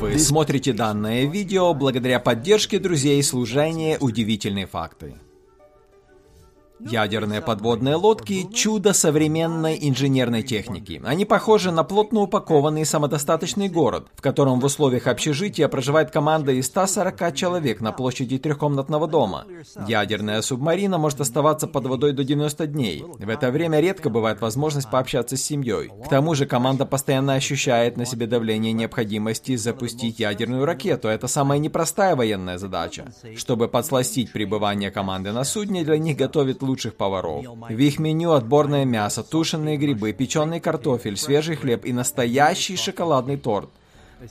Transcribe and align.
Вы 0.00 0.18
смотрите 0.18 0.72
данное 0.72 1.26
видео 1.26 1.74
благодаря 1.74 2.20
поддержке 2.20 2.78
друзей 2.78 3.22
служения 3.22 3.98
«Удивительные 3.98 4.66
факты». 4.66 5.16
Ядерные 6.88 7.40
подводные 7.40 7.96
лодки– 7.96 8.46
чудо 8.54 8.92
современной 8.92 9.78
инженерной 9.80 10.42
техники. 10.42 11.00
Они 11.04 11.24
похожи 11.24 11.70
на 11.70 11.84
плотно 11.84 12.20
упакованный 12.20 12.86
самодостаточный 12.86 13.68
город, 13.68 14.08
в 14.14 14.22
котором 14.22 14.60
в 14.60 14.64
условиях 14.64 15.06
общежития 15.06 15.68
проживает 15.68 16.10
команда 16.10 16.52
из 16.52 16.66
140 16.66 17.34
человек 17.34 17.80
на 17.80 17.92
площади 17.92 18.38
трехкомнатного 18.38 19.06
дома. 19.06 19.44
Ядерная 19.86 20.42
субмарина 20.42 20.98
может 20.98 21.20
оставаться 21.20 21.66
под 21.66 21.86
водой 21.86 22.12
до 22.12 22.24
90 22.24 22.66
дней. 22.66 23.04
В 23.18 23.28
это 23.28 23.50
время 23.50 23.80
редко 23.80 24.08
бывает 24.08 24.40
возможность 24.40 24.90
пообщаться 24.90 25.36
с 25.36 25.42
семьей. 25.42 25.90
К 26.04 26.08
тому 26.08 26.34
же 26.34 26.46
команда 26.46 26.86
постоянно 26.86 27.34
ощущает 27.34 27.96
на 27.96 28.06
себе 28.06 28.26
давление 28.26 28.72
необходимости 28.72 29.56
запустить 29.56 30.18
ядерную 30.18 30.64
ракету. 30.64 31.08
Это 31.08 31.26
самая 31.28 31.58
непростая 31.58 32.16
военная 32.16 32.58
задача. 32.58 33.12
Чтобы 33.36 33.68
подсластить 33.68 34.32
пребывание 34.32 34.90
команды 34.90 35.32
на 35.32 35.44
судне, 35.44 35.84
для 35.84 35.98
них 35.98 36.16
готовят 36.16 36.62
лучших 36.70 36.94
поваров. 36.94 37.44
В 37.68 37.78
их 37.78 37.98
меню 37.98 38.32
отборное 38.32 38.84
мясо, 38.84 39.22
тушеные 39.22 39.76
грибы, 39.76 40.12
печеный 40.12 40.60
картофель, 40.60 41.16
свежий 41.16 41.56
хлеб 41.56 41.84
и 41.84 41.92
настоящий 41.92 42.76
шоколадный 42.76 43.36
торт. 43.36 43.70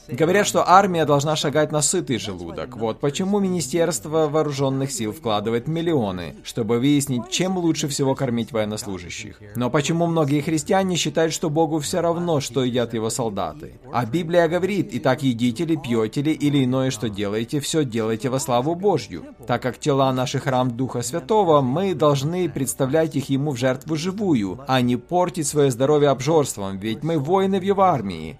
Говорят, 0.08 0.46
что 0.46 0.68
армия 0.68 1.04
должна 1.04 1.36
шагать 1.36 1.72
на 1.72 1.82
сытый 1.82 2.18
желудок. 2.18 2.76
Вот 2.76 3.00
почему 3.00 3.40
Министерство 3.40 4.28
Вооруженных 4.28 4.92
Сил 4.92 5.12
вкладывает 5.12 5.68
миллионы, 5.68 6.36
чтобы 6.44 6.78
выяснить, 6.78 7.28
чем 7.30 7.58
лучше 7.58 7.88
всего 7.88 8.14
кормить 8.14 8.52
военнослужащих. 8.52 9.40
Но 9.56 9.70
почему 9.70 10.06
многие 10.06 10.40
христиане 10.40 10.96
считают, 10.96 11.32
что 11.32 11.50
Богу 11.50 11.78
все 11.78 12.00
равно, 12.00 12.40
что 12.40 12.64
едят 12.64 12.94
его 12.94 13.10
солдаты? 13.10 13.80
А 13.92 14.06
Библия 14.06 14.48
говорит, 14.48 14.92
и 14.92 14.98
так 14.98 15.22
едите 15.22 15.64
ли, 15.64 15.76
пьете 15.76 16.22
ли, 16.22 16.32
или 16.32 16.64
иное, 16.64 16.90
что 16.90 17.08
делаете, 17.08 17.60
все 17.60 17.84
делайте 17.84 18.28
во 18.28 18.38
славу 18.38 18.74
Божью. 18.74 19.24
Так 19.46 19.62
как 19.62 19.78
тела 19.78 20.12
наших 20.12 20.44
храм 20.44 20.70
Духа 20.70 21.02
Святого, 21.02 21.60
мы 21.60 21.94
должны 21.94 22.48
представлять 22.48 23.16
их 23.16 23.28
Ему 23.30 23.52
в 23.52 23.56
жертву 23.56 23.96
живую, 23.96 24.60
а 24.66 24.80
не 24.80 24.96
портить 24.96 25.46
свое 25.46 25.70
здоровье 25.70 26.10
обжорством, 26.10 26.78
ведь 26.78 27.02
мы 27.02 27.18
воины 27.18 27.60
в 27.60 27.62
его 27.62 27.82
армии. 27.82 28.38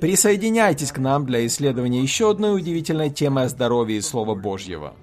Присоединяйтесь 0.00 0.92
к 0.92 0.98
нам 0.98 1.24
для 1.26 1.46
исследования 1.46 2.02
еще 2.02 2.30
одной 2.30 2.56
удивительной 2.56 3.10
темы 3.10 3.42
о 3.42 3.48
здоровье 3.48 3.98
и 3.98 4.00
Слова 4.00 4.34
Божьего. 4.34 4.94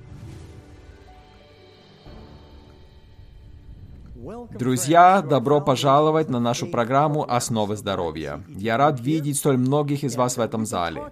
Друзья, 4.58 5.22
добро 5.22 5.62
пожаловать 5.62 6.30
на 6.30 6.40
нашу 6.40 6.66
программу 6.68 7.30
«Основы 7.30 7.76
здоровья». 7.76 8.44
Я 8.48 8.78
рад 8.78 9.00
видеть 9.00 9.38
столь 9.38 9.58
многих 9.58 10.04
из 10.04 10.16
вас 10.16 10.38
в 10.38 10.42
этом 10.42 10.66
зале. 10.66 11.04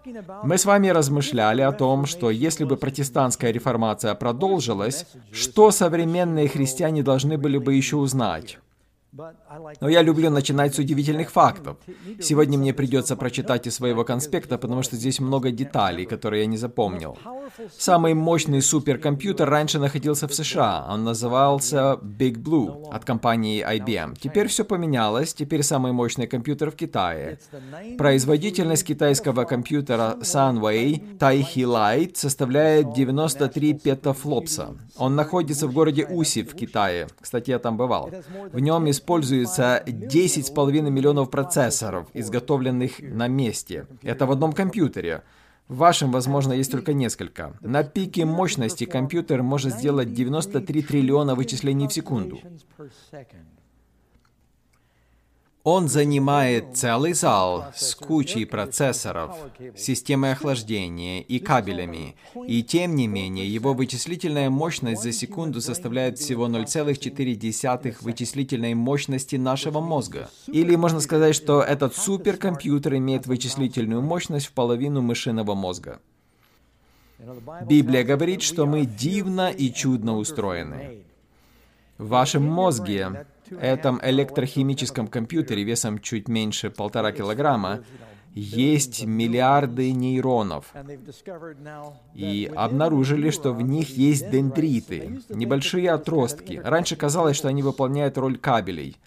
Мы 0.43 0.57
с 0.57 0.65
вами 0.65 0.87
размышляли 0.87 1.61
о 1.61 1.71
том, 1.71 2.07
что 2.07 2.31
если 2.31 2.63
бы 2.63 2.75
протестантская 2.75 3.51
реформация 3.51 4.15
продолжилась, 4.15 5.05
что 5.31 5.69
современные 5.69 6.47
христиане 6.47 7.03
должны 7.03 7.37
были 7.37 7.59
бы 7.59 7.75
еще 7.75 7.97
узнать? 7.97 8.57
Но 9.81 9.89
я 9.89 10.01
люблю 10.01 10.29
начинать 10.31 10.73
с 10.73 10.79
удивительных 10.79 11.29
фактов. 11.29 11.77
Сегодня 12.19 12.57
мне 12.57 12.73
придется 12.73 13.15
прочитать 13.15 13.67
из 13.67 13.75
своего 13.75 14.03
конспекта, 14.03 14.57
потому 14.57 14.81
что 14.81 14.95
здесь 14.95 15.19
много 15.19 15.51
деталей, 15.51 16.05
которые 16.05 16.41
я 16.41 16.47
не 16.47 16.57
запомнил. 16.57 17.17
Самый 17.77 18.15
мощный 18.15 18.61
суперкомпьютер 18.61 19.47
раньше 19.47 19.77
находился 19.77 20.27
в 20.27 20.33
США. 20.33 20.87
Он 20.89 21.03
назывался 21.03 21.99
Big 22.01 22.37
Blue 22.37 22.89
от 22.91 23.05
компании 23.05 23.63
IBM. 23.63 24.15
Теперь 24.19 24.47
все 24.47 24.65
поменялось. 24.65 25.33
Теперь 25.35 25.61
самый 25.61 25.91
мощный 25.91 26.25
компьютер 26.25 26.71
в 26.71 26.75
Китае. 26.75 27.37
Производительность 27.97 28.85
китайского 28.85 29.43
компьютера 29.43 30.17
Sunway 30.21 31.17
Taihi 31.19 31.65
Light 31.65 32.15
составляет 32.15 32.93
93 32.93 33.73
петафлопса. 33.75 34.75
Он 34.97 35.15
находится 35.15 35.67
в 35.67 35.73
городе 35.73 36.05
Уси 36.05 36.41
в 36.41 36.55
Китае. 36.55 37.07
Кстати, 37.21 37.51
я 37.51 37.59
там 37.59 37.77
бывал. 37.77 38.09
В 38.51 38.59
нем 38.59 38.89
используется 38.89 39.02
используется 39.03 39.83
10,5 39.85 40.89
миллионов 40.89 41.29
процессоров, 41.29 42.07
изготовленных 42.13 42.99
на 43.01 43.27
месте. 43.27 43.85
Это 44.01 44.25
в 44.25 44.31
одном 44.31 44.53
компьютере. 44.53 45.23
В 45.67 45.77
вашем, 45.77 46.11
возможно, 46.11 46.53
есть 46.53 46.71
только 46.71 46.93
несколько. 46.93 47.53
На 47.61 47.83
пике 47.83 48.25
мощности 48.25 48.85
компьютер 48.85 49.43
может 49.43 49.73
сделать 49.73 50.13
93 50.13 50.81
триллиона 50.83 51.35
вычислений 51.35 51.87
в 51.87 51.93
секунду. 51.93 52.39
Он 55.63 55.87
занимает 55.87 56.75
целый 56.75 57.13
зал 57.13 57.67
с 57.73 57.95
кучей 57.95 58.43
процессоров, 58.43 59.33
системой 59.77 60.33
охлаждения 60.33 61.21
и 61.21 61.39
кабелями, 61.39 62.17
и 62.47 62.61
тем 62.63 62.95
не 62.95 63.07
менее 63.07 63.47
его 63.47 63.73
вычислительная 63.73 64.49
мощность 64.49 65.03
за 65.03 65.13
секунду 65.13 65.61
составляет 65.61 66.19
всего 66.19 66.47
0,4 66.49 67.95
вычислительной 68.01 68.73
мощности 68.73 69.37
нашего 69.37 69.79
мозга. 69.79 70.29
Или 70.47 70.75
можно 70.75 70.99
сказать, 70.99 71.33
что 71.33 71.61
этот 71.61 71.95
суперкомпьютер 71.95 72.95
имеет 72.97 73.25
вычислительную 73.25 74.01
мощность 74.01 74.47
в 74.47 74.51
половину 74.51 75.01
мышиного 75.01 75.55
мозга. 75.55 76.01
Библия 77.65 78.03
говорит, 78.03 78.41
что 78.41 78.65
мы 78.65 78.85
дивно 78.85 79.49
и 79.49 79.71
чудно 79.71 80.17
устроены. 80.17 81.03
В 81.97 82.09
вашем 82.09 82.43
мозге 82.43 83.25
этом 83.49 83.99
электрохимическом 84.03 85.07
компьютере 85.07 85.63
весом 85.63 85.99
чуть 85.99 86.27
меньше 86.27 86.69
полтора 86.69 87.11
килограмма 87.11 87.83
есть 88.35 89.05
миллиарды 89.05 89.91
нейронов. 89.91 90.73
И 92.15 92.51
обнаружили, 92.55 93.29
что 93.29 93.53
в 93.53 93.61
них 93.61 93.89
есть 93.89 94.29
дендриты, 94.29 95.21
небольшие 95.29 95.91
отростки. 95.91 96.59
Раньше 96.63 96.95
казалось, 96.95 97.37
что 97.37 97.47
они 97.47 97.61
выполняют 97.61 98.17
роль 98.17 98.37
кабелей. 98.37 98.97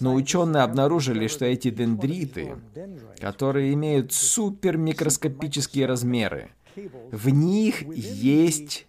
Но 0.00 0.14
ученые 0.14 0.62
обнаружили, 0.62 1.26
что 1.26 1.44
эти 1.44 1.70
дендриты, 1.70 2.56
которые 3.20 3.74
имеют 3.74 4.12
супермикроскопические 4.12 5.86
размеры, 5.86 6.50
в 7.10 7.28
них 7.28 7.82
есть 7.82 8.86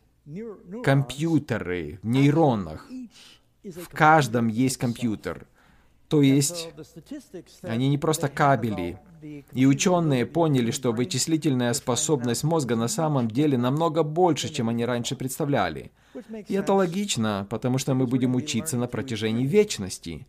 компьютеры 0.83 1.99
в 2.03 2.07
нейронах. 2.07 2.87
В 3.75 3.89
каждом 3.89 4.47
есть 4.47 4.77
компьютер. 4.77 5.45
То 6.07 6.21
есть 6.21 6.69
они 7.63 7.89
не 7.89 7.97
просто 7.97 8.29
кабели. 8.29 8.97
И 9.51 9.65
ученые 9.65 10.25
поняли, 10.25 10.71
что 10.71 10.91
вычислительная 10.93 11.73
способность 11.73 12.43
мозга 12.43 12.75
на 12.75 12.87
самом 12.87 13.27
деле 13.27 13.57
намного 13.57 14.03
больше, 14.03 14.53
чем 14.53 14.69
они 14.69 14.85
раньше 14.85 15.15
представляли. 15.15 15.91
И 16.47 16.53
это 16.53 16.73
логично, 16.73 17.45
потому 17.49 17.77
что 17.77 17.93
мы 17.93 18.07
будем 18.07 18.35
учиться 18.35 18.77
на 18.77 18.87
протяжении 18.87 19.45
вечности. 19.45 20.25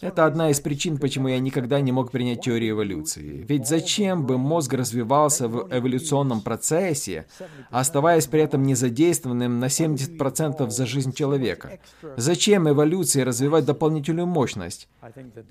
Это 0.00 0.26
одна 0.26 0.50
из 0.50 0.60
причин, 0.60 0.98
почему 0.98 1.28
я 1.28 1.38
никогда 1.38 1.80
не 1.80 1.92
мог 1.92 2.10
принять 2.10 2.42
теорию 2.42 2.74
эволюции. 2.74 3.44
Ведь 3.48 3.66
зачем 3.66 4.26
бы 4.26 4.36
мозг 4.36 4.74
развивался 4.74 5.48
в 5.48 5.68
эволюционном 5.70 6.42
процессе, 6.42 7.26
оставаясь 7.70 8.26
при 8.26 8.42
этом 8.42 8.62
незадействованным 8.64 9.58
на 9.58 9.66
70% 9.66 10.68
за 10.70 10.86
жизнь 10.86 11.12
человека? 11.12 11.78
Зачем 12.16 12.68
эволюции 12.68 13.22
развивать 13.22 13.64
дополнительную 13.64 14.26
мощность? 14.26 14.88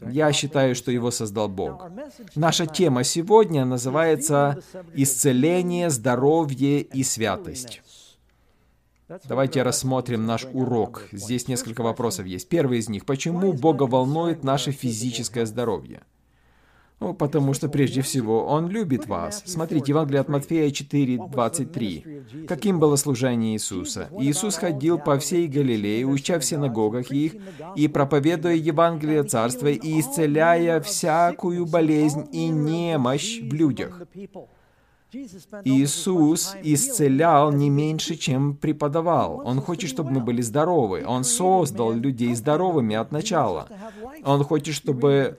Я 0.08 0.32
считаю, 0.34 0.76
что 0.76 0.92
его 0.92 1.12
создал 1.12 1.50
Бог. 1.50 1.90
Наша 2.36 2.68
тема 2.68 3.04
сегодня 3.04 3.66
называется 3.66 4.60
«Исцеление, 4.94 5.90
здоровье 5.90 6.82
и 6.82 7.04
святость». 7.04 7.82
Давайте 9.26 9.64
рассмотрим 9.64 10.26
наш 10.26 10.46
урок. 10.52 11.04
Здесь 11.14 11.48
несколько 11.48 11.82
вопросов 11.82 12.26
есть. 12.26 12.50
Первый 12.50 12.80
из 12.80 12.90
них. 12.90 13.06
Почему 13.06 13.54
Бога 13.54 13.84
волнует 13.84 14.44
наше 14.44 14.72
физическое 14.72 15.46
здоровье? 15.46 16.02
Ну, 17.00 17.14
потому 17.14 17.54
что 17.54 17.70
прежде 17.70 18.02
всего 18.02 18.46
Он 18.48 18.68
любит 18.70 19.06
вас. 19.08 19.44
Смотрите, 19.46 19.92
Евангелие 19.92 20.20
от 20.20 20.30
Матфея 20.30 20.72
4, 20.72 21.20
23. 21.30 22.46
Каким 22.48 22.80
было 22.80 22.96
служение 22.96 23.54
Иисуса? 23.54 24.10
Иисус 24.20 24.58
ходил 24.58 24.98
по 24.98 25.20
всей 25.20 25.48
Галилее, 25.48 26.06
уча 26.06 26.40
в 26.40 26.44
синагогах 26.44 27.12
их, 27.12 27.36
и 27.76 27.88
проповедуя 27.88 28.56
Евангелие 28.56 29.24
Царства, 29.24 29.68
и 29.68 30.00
исцеляя 30.00 30.82
всякую 30.82 31.66
болезнь 31.66 32.28
и 32.32 32.50
немощь 32.50 33.42
в 33.42 33.54
людях. 33.54 34.02
Иисус 35.64 36.56
исцелял 36.64 37.52
не 37.52 37.70
меньше, 37.70 38.16
чем 38.16 38.56
преподавал. 38.56 39.42
Он 39.46 39.62
хочет, 39.62 39.90
чтобы 39.90 40.12
мы 40.12 40.20
были 40.20 40.42
здоровы. 40.42 41.04
Он 41.06 41.24
создал 41.24 41.94
людей 41.94 42.36
здоровыми 42.36 42.96
от 42.96 43.12
начала. 43.12 43.68
Он 44.26 44.44
хочет, 44.44 44.76
чтобы 44.76 45.38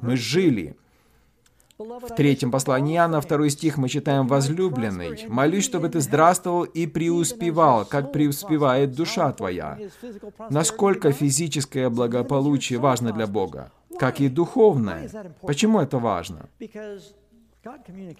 мы 0.00 0.16
жили. 0.16 0.76
В 1.78 2.08
третьем 2.16 2.50
послании 2.50 2.96
Иоанна, 2.96 3.20
второй 3.20 3.50
стих, 3.50 3.76
мы 3.76 3.88
читаем 3.88 4.26
«Возлюбленный, 4.26 5.28
молюсь, 5.28 5.64
чтобы 5.64 5.88
ты 5.88 6.00
здравствовал 6.00 6.64
и 6.64 6.88
преуспевал, 6.88 7.84
как 7.84 8.10
преуспевает 8.10 8.96
душа 8.96 9.30
твоя». 9.30 9.78
Насколько 10.50 11.12
физическое 11.12 11.88
благополучие 11.88 12.80
важно 12.80 13.12
для 13.12 13.28
Бога, 13.28 13.70
как 13.96 14.20
и 14.20 14.28
духовное. 14.28 15.08
Почему 15.42 15.78
это 15.78 15.98
важно? 15.98 16.48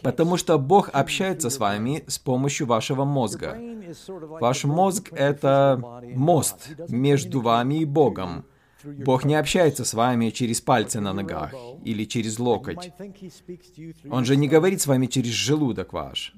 Потому 0.03 0.37
что 0.37 0.59
Бог 0.59 0.91
общается 0.93 1.51
с 1.51 1.59
вами 1.59 2.05
с 2.07 2.19
помощью 2.19 2.67
вашего 2.67 3.05
мозга. 3.05 3.57
Ваш 4.41 4.65
мозг— 4.65 5.11
это 5.13 5.81
мост 6.15 6.71
между 6.89 7.41
вами 7.41 7.81
и 7.81 7.85
Богом. 7.85 8.45
Бог 8.85 9.25
не 9.25 9.35
общается 9.35 9.85
с 9.85 9.95
вами 9.95 10.31
через 10.31 10.61
пальцы 10.61 11.01
на 11.01 11.13
ногах 11.13 11.55
или 11.85 12.05
через 12.05 12.39
локоть. 12.39 12.93
Он 14.11 14.25
же 14.25 14.37
не 14.37 14.49
говорит 14.49 14.81
с 14.81 14.87
вами 14.87 15.07
через 15.07 15.33
желудок 15.33 15.93
ваш. 15.93 16.35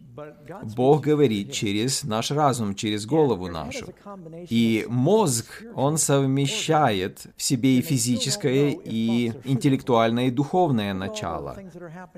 Бог 0.77 1.03
говорит 1.03 1.53
через 1.53 2.05
наш 2.05 2.31
разум, 2.31 2.75
через 2.75 3.07
голову 3.07 3.49
нашу. 3.49 3.93
И 4.49 4.87
мозг, 4.89 5.63
он 5.75 5.99
совмещает 5.99 7.27
в 7.37 7.43
себе 7.43 7.79
и 7.79 7.83
физическое, 7.83 8.71
и 8.71 9.33
интеллектуальное, 9.45 10.29
и 10.29 10.31
духовное 10.31 10.95
начало. 10.95 11.57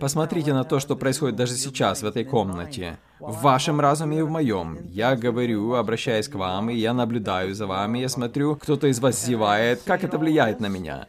Посмотрите 0.01 0.53
на 0.53 0.65
то, 0.65 0.81
что 0.81 0.97
происходит 0.97 1.37
даже 1.37 1.55
сейчас 1.57 2.03
в 2.03 2.07
этой 2.07 2.25
комнате. 2.25 2.99
В 3.25 3.43
вашем 3.43 3.81
разуме 3.81 4.19
и 4.19 4.23
в 4.23 4.31
моем. 4.31 4.79
Я 4.89 5.15
говорю, 5.15 5.75
обращаясь 5.75 6.27
к 6.27 6.35
вам, 6.35 6.71
и 6.71 6.75
я 6.75 6.93
наблюдаю 6.93 7.55
за 7.55 7.69
вами, 7.69 8.01
я 8.01 8.09
смотрю, 8.09 8.57
кто-то 8.57 8.89
из 8.89 8.99
вас 8.99 9.25
зевает, 9.25 9.83
как 9.85 10.03
это 10.03 10.19
влияет 10.19 10.59
на 10.59 10.67
меня. 10.67 11.07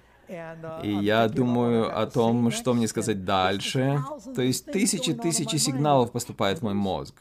И 0.83 0.91
я 0.91 1.27
думаю 1.27 1.99
о 1.99 2.05
том, 2.05 2.51
что 2.51 2.73
мне 2.75 2.87
сказать 2.87 3.25
дальше. 3.25 3.99
То 4.35 4.43
есть 4.43 4.65
тысячи-тысячи 4.65 5.55
сигналов 5.55 6.11
поступают 6.11 6.59
в 6.59 6.61
мой 6.61 6.75
мозг. 6.75 7.15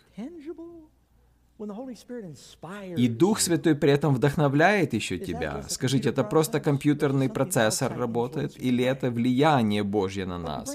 И 2.97 3.09
Дух 3.09 3.41
Святой 3.41 3.75
при 3.75 3.93
этом 3.93 4.15
вдохновляет 4.15 4.95
еще 4.95 5.19
тебя. 5.19 5.65
Скажите, 5.69 6.09
это 6.09 6.25
просто 6.25 6.61
компьютерный 6.61 7.29
процессор 7.29 7.97
работает 7.97 8.55
или 8.63 8.85
это 8.85 9.11
влияние 9.11 9.83
Божье 9.83 10.27
на 10.27 10.39
нас? 10.39 10.75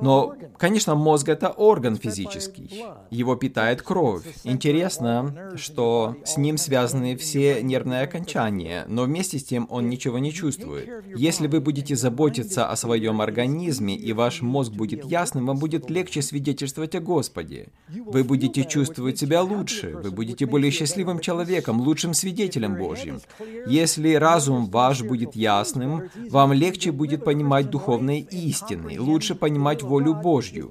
Но, 0.00 0.34
конечно, 0.56 0.94
мозг 0.94 1.28
это 1.28 1.48
орган 1.48 1.96
физический. 1.96 2.84
Его 3.10 3.36
питает 3.36 3.82
кровь. 3.82 4.24
Интересно, 4.44 5.52
что 5.56 6.16
с 6.24 6.36
ним 6.36 6.58
связаны 6.58 7.16
все 7.16 7.62
нервные 7.62 8.02
окончания, 8.02 8.84
но 8.88 9.04
вместе 9.04 9.38
с 9.38 9.44
тем 9.44 9.66
он 9.70 9.88
ничего 9.88 10.18
не 10.18 10.32
чувствует. 10.32 11.04
Если 11.16 11.46
вы 11.46 11.60
будете 11.60 11.96
заботиться 11.96 12.68
о 12.68 12.76
своем 12.76 13.20
организме 13.20 13.96
и 13.96 14.12
ваш 14.12 14.42
мозг 14.42 14.72
будет 14.72 15.04
ясным, 15.04 15.46
вам 15.46 15.58
будет 15.58 15.90
легче 15.90 16.22
свидетельствовать 16.22 16.94
о 16.94 17.00
Господе. 17.00 17.68
Вы 17.88 18.24
будете 18.24 18.64
чувствовать 18.64 19.18
себя 19.18 19.42
лучше, 19.42 19.96
вы 20.02 20.10
будете 20.10 20.23
будете 20.24 20.46
более 20.46 20.70
счастливым 20.70 21.20
человеком, 21.20 21.80
лучшим 21.80 22.14
свидетелем 22.14 22.76
Божьим. 22.76 23.20
Если 23.66 24.14
разум 24.14 24.66
ваш 24.66 25.02
будет 25.02 25.36
ясным, 25.36 26.10
вам 26.30 26.52
легче 26.52 26.92
будет 26.92 27.24
понимать 27.24 27.70
духовные 27.70 28.20
истины, 28.20 28.98
лучше 28.98 29.34
понимать 29.34 29.82
волю 29.82 30.14
Божью. 30.14 30.70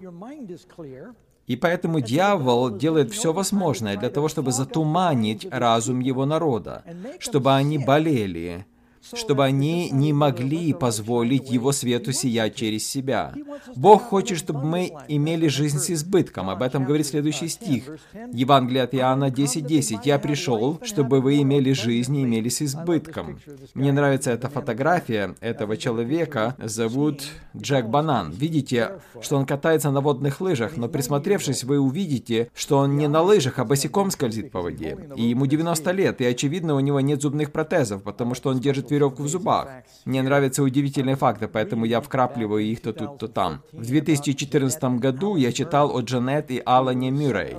И 1.45 1.55
поэтому 1.55 1.99
дьявол 1.99 2.77
делает 2.77 3.11
все 3.11 3.31
возможное 3.31 3.97
для 3.97 4.09
того, 4.09 4.27
чтобы 4.27 4.51
затуманить 4.51 5.47
разум 5.51 5.99
его 5.99 6.25
народа, 6.25 6.83
чтобы 7.19 7.53
они 7.53 7.77
болели, 7.77 8.65
чтобы 9.13 9.43
они 9.43 9.89
не 9.91 10.13
могли 10.13 10.73
позволить 10.73 11.51
Его 11.51 11.71
свету 11.71 12.11
сиять 12.13 12.55
через 12.55 12.87
себя. 12.87 13.33
Бог 13.75 14.03
хочет, 14.03 14.37
чтобы 14.37 14.63
мы 14.63 14.91
имели 15.07 15.47
жизнь 15.47 15.79
с 15.79 15.89
избытком. 15.89 16.49
Об 16.49 16.61
этом 16.61 16.85
говорит 16.85 17.07
следующий 17.07 17.47
стих. 17.47 17.83
Евангелие 18.31 18.83
от 18.83 18.95
Иоанна 18.95 19.29
10.10. 19.29 19.83
10. 19.83 20.05
«Я 20.05 20.19
пришел, 20.19 20.79
чтобы 20.83 21.19
вы 21.19 21.41
имели 21.41 21.73
жизнь 21.73 22.15
и 22.15 22.23
имели 22.23 22.49
с 22.49 22.61
избытком». 22.61 23.39
Мне 23.73 23.91
нравится 23.91 24.31
эта 24.31 24.49
фотография 24.49 25.35
этого 25.41 25.77
человека. 25.77 26.55
Зовут 26.63 27.23
Джек 27.55 27.87
Банан. 27.87 28.31
Видите, 28.31 28.99
что 29.21 29.37
он 29.37 29.45
катается 29.45 29.91
на 29.91 30.01
водных 30.01 30.41
лыжах, 30.41 30.77
но 30.77 30.87
присмотревшись, 30.87 31.63
вы 31.63 31.79
увидите, 31.79 32.49
что 32.53 32.77
он 32.77 32.97
не 32.97 33.07
на 33.07 33.21
лыжах, 33.21 33.59
а 33.59 33.65
босиком 33.65 34.11
скользит 34.11 34.51
по 34.51 34.61
воде. 34.61 34.97
И 35.15 35.23
ему 35.23 35.47
90 35.47 35.91
лет, 35.91 36.21
и 36.21 36.25
очевидно, 36.25 36.75
у 36.75 36.79
него 36.79 36.99
нет 36.99 37.21
зубных 37.21 37.51
протезов, 37.51 38.03
потому 38.03 38.35
что 38.35 38.49
он 38.49 38.59
держит 38.59 38.91
веревку 38.93 39.23
в 39.23 39.27
зубах. 39.27 39.67
Мне 40.05 40.21
нравятся 40.21 40.63
удивительные 40.63 41.15
факты, 41.15 41.47
поэтому 41.47 41.85
я 41.85 42.01
вкрапливаю 42.01 42.63
их 42.63 42.81
то 42.81 42.93
тут, 42.93 43.17
то 43.17 43.27
там. 43.27 43.61
В 43.71 43.85
2014 43.85 44.83
году 44.99 45.35
я 45.35 45.51
читал 45.51 45.95
о 45.95 46.01
Джанет 46.01 46.51
и 46.51 46.61
Алане 46.65 47.11
Мюррей. 47.11 47.55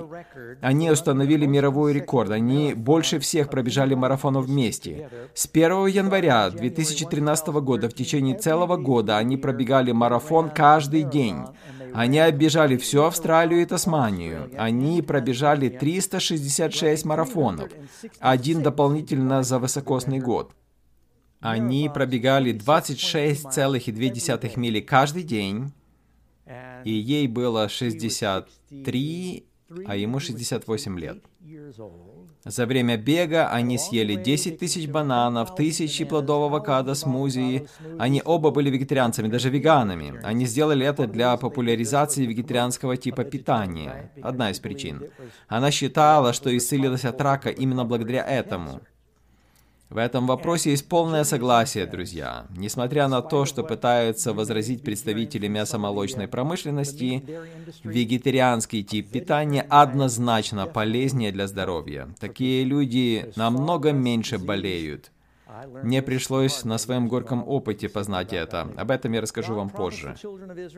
Они 0.61 0.91
установили 0.91 1.45
мировой 1.45 1.93
рекорд. 1.93 2.31
Они 2.31 2.73
больше 2.73 3.19
всех 3.19 3.49
пробежали 3.49 3.95
марафонов 3.95 4.45
вместе. 4.45 5.09
С 5.33 5.49
1 5.51 5.87
января 5.87 6.49
2013 6.49 7.47
года 7.47 7.89
в 7.89 7.93
течение 7.93 8.37
целого 8.37 8.77
года 8.77 9.17
они 9.17 9.37
пробегали 9.37 9.91
марафон 9.91 10.49
каждый 10.49 11.03
день. 11.03 11.37
Они 11.93 12.19
оббежали 12.19 12.75
всю 12.77 13.03
Австралию 13.03 13.61
и 13.61 13.65
Тасманию. 13.65 14.51
Они 14.57 15.01
пробежали 15.01 15.69
366 15.69 17.05
марафонов, 17.05 17.69
один 18.19 18.61
дополнительно 18.61 19.43
за 19.43 19.59
высокосный 19.59 20.19
год. 20.19 20.51
Они 21.45 21.89
пробегали 21.93 22.53
26,2 22.53 24.59
мили 24.59 24.79
каждый 24.79 25.23
день, 25.23 25.71
и 26.83 26.91
ей 26.91 27.27
было 27.27 27.69
63, 27.69 29.45
а 29.85 29.95
ему 29.95 30.19
68 30.19 30.99
лет. 30.99 31.23
За 32.43 32.65
время 32.65 32.97
бега 32.97 33.49
они 33.49 33.77
съели 33.77 34.15
10 34.15 34.59
тысяч 34.59 34.87
бананов, 34.87 35.55
тысячи 35.55 36.05
плодов 36.05 36.51
авокадо, 36.51 36.95
смузи. 36.95 37.67
Они 37.99 38.21
оба 38.23 38.51
были 38.51 38.69
вегетарианцами, 38.69 39.27
даже 39.27 39.49
веганами. 39.49 40.19
Они 40.23 40.45
сделали 40.45 40.85
это 40.85 41.07
для 41.07 41.35
популяризации 41.37 42.25
вегетарианского 42.25 42.97
типа 42.97 43.23
питания. 43.23 44.11
Одна 44.21 44.51
из 44.51 44.59
причин. 44.59 45.03
Она 45.47 45.71
считала, 45.71 46.33
что 46.33 46.55
исцелилась 46.55 47.05
от 47.05 47.19
рака 47.21 47.49
именно 47.49 47.85
благодаря 47.85 48.23
этому. 48.23 48.81
В 49.89 49.97
этом 49.97 50.25
вопросе 50.25 50.71
есть 50.71 50.89
полное 50.89 51.23
согласие, 51.23 51.85
друзья. 51.85 52.47
Несмотря 52.57 53.07
на 53.07 53.21
то, 53.21 53.45
что 53.45 53.63
пытаются 53.63 54.33
возразить 54.33 54.81
представители 54.81 55.47
мясомолочной 55.47 56.27
промышленности, 56.27 57.23
вегетарианский 57.83 58.83
тип 58.83 59.11
питания 59.11 59.61
однозначно 59.61 60.65
полезнее 60.65 61.31
для 61.31 61.47
здоровья. 61.47 62.09
Такие 62.19 62.63
люди 62.63 63.31
намного 63.35 63.91
меньше 63.91 64.39
болеют. 64.39 65.11
Мне 65.83 66.01
пришлось 66.01 66.65
на 66.65 66.77
своем 66.79 67.07
горьком 67.07 67.47
опыте 67.47 67.87
познать 67.87 68.33
это. 68.33 68.67
Об 68.75 68.91
этом 68.91 69.13
я 69.13 69.21
расскажу 69.21 69.53
вам 69.55 69.69
позже. 69.69 70.15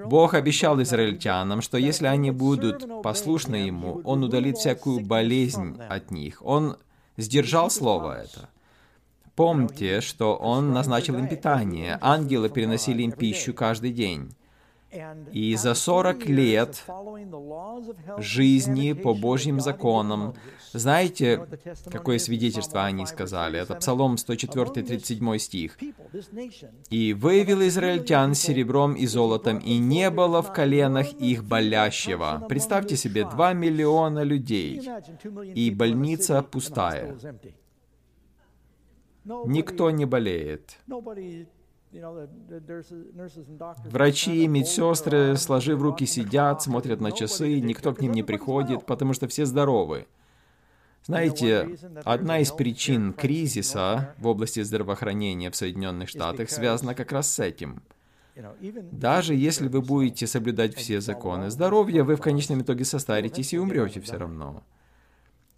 Бог 0.06 0.34
обещал 0.34 0.82
израильтянам, 0.82 1.62
что 1.62 1.78
если 1.78 2.08
они 2.08 2.32
будут 2.32 2.86
послушны 3.02 3.56
Ему, 3.56 4.02
Он 4.04 4.24
удалит 4.24 4.58
всякую 4.58 5.00
болезнь 5.00 5.80
от 5.90 6.12
них. 6.12 6.46
Он 6.46 6.78
сдержал 7.16 7.70
слово 7.70 8.24
это. 8.24 8.50
Помните, 9.38 10.02
что 10.02 10.36
Он 10.36 10.74
назначил 10.74 11.16
им 11.20 11.28
питание. 11.28 12.00
Ангелы 12.02 12.50
переносили 12.50 13.04
им 13.04 13.12
пищу 13.12 13.54
каждый 13.54 13.92
день. 13.92 14.32
И 15.32 15.56
за 15.56 15.76
40 15.76 16.26
лет 16.26 16.84
жизни 18.18 18.94
по 18.94 19.14
Божьим 19.14 19.60
законам, 19.60 20.34
знаете, 20.74 21.46
какое 21.92 22.18
свидетельство 22.18 22.86
они 22.86 23.06
сказали? 23.06 23.60
Это 23.60 23.76
Псалом 23.76 24.18
104, 24.18 24.84
37 24.84 25.38
стих. 25.38 25.78
«И 26.90 27.14
вывел 27.14 27.62
израильтян 27.68 28.34
серебром 28.34 28.96
и 28.96 29.06
золотом, 29.06 29.60
и 29.60 29.78
не 29.78 30.10
было 30.10 30.42
в 30.42 30.52
коленах 30.52 31.14
их 31.14 31.44
болящего». 31.44 32.44
Представьте 32.50 32.96
себе, 32.98 33.26
2 33.26 33.54
миллиона 33.54 34.24
людей, 34.24 34.82
и 35.54 35.70
больница 35.70 36.42
пустая. 36.42 37.16
Никто 39.46 39.92
не 39.92 40.06
болеет. 40.06 40.78
Врачи 43.86 44.44
и 44.44 44.48
медсестры, 44.48 45.36
сложив 45.38 45.82
руки, 45.82 46.06
сидят, 46.06 46.62
смотрят 46.62 47.02
на 47.02 47.12
часы, 47.12 47.60
никто 47.60 47.94
к 47.94 48.02
ним 48.02 48.12
не 48.12 48.24
приходит, 48.24 48.86
потому 48.86 49.14
что 49.14 49.28
все 49.28 49.46
здоровы. 49.46 50.08
Знаете, 51.04 51.78
одна 52.04 52.40
из 52.40 52.52
причин 52.52 53.14
кризиса 53.14 54.14
в 54.18 54.28
области 54.28 54.62
здравоохранения 54.62 55.50
в 55.50 55.56
Соединенных 55.56 56.10
Штатах 56.10 56.50
связана 56.50 56.96
как 56.96 57.12
раз 57.12 57.32
с 57.32 57.40
этим. 57.40 57.82
Даже 58.92 59.34
если 59.34 59.68
вы 59.68 59.82
будете 59.82 60.28
соблюдать 60.28 60.76
все 60.76 61.02
законы 61.02 61.50
здоровья, 61.50 62.04
вы 62.04 62.18
в 62.18 62.22
конечном 62.22 62.62
итоге 62.62 62.86
состаритесь 62.86 63.54
и 63.54 63.58
умрете 63.58 64.02
все 64.02 64.18
равно. 64.18 64.64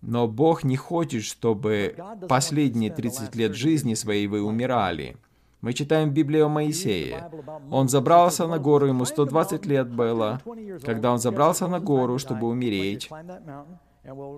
Но 0.01 0.27
Бог 0.27 0.63
не 0.63 0.77
хочет, 0.77 1.24
чтобы 1.24 1.96
последние 2.27 2.91
30 2.91 3.36
лет 3.36 3.53
жизни 3.53 3.94
своей 3.94 4.27
вы 4.27 4.41
умирали. 4.41 5.18
Мы 5.62 5.74
читаем 5.74 6.10
в 6.10 6.13
Библии 6.13 6.39
о 6.39 6.48
Моисее. 6.48 7.29
Он 7.70 7.89
забрался 7.89 8.48
на 8.48 8.60
гору, 8.60 8.88
ему 8.88 9.03
120 9.03 9.65
лет 9.65 9.94
было. 9.94 10.41
Когда 10.86 11.12
он 11.12 11.20
забрался 11.20 11.68
на 11.68 11.79
гору, 11.82 12.18
чтобы 12.18 12.48
умереть, 12.48 13.10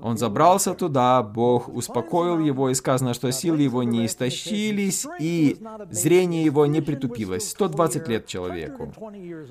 Он 0.03 0.17
забрался 0.17 0.73
туда, 0.73 1.21
Бог 1.21 1.69
успокоил 1.69 2.39
его, 2.39 2.69
и 2.69 2.73
сказано, 2.73 3.13
что 3.13 3.31
силы 3.31 3.61
его 3.61 3.83
не 3.83 4.05
истощились, 4.05 5.05
и 5.19 5.57
зрение 5.91 6.43
его 6.43 6.65
не 6.65 6.81
притупилось. 6.81 7.49
120 7.51 8.07
лет 8.07 8.25
человеку. 8.25 8.91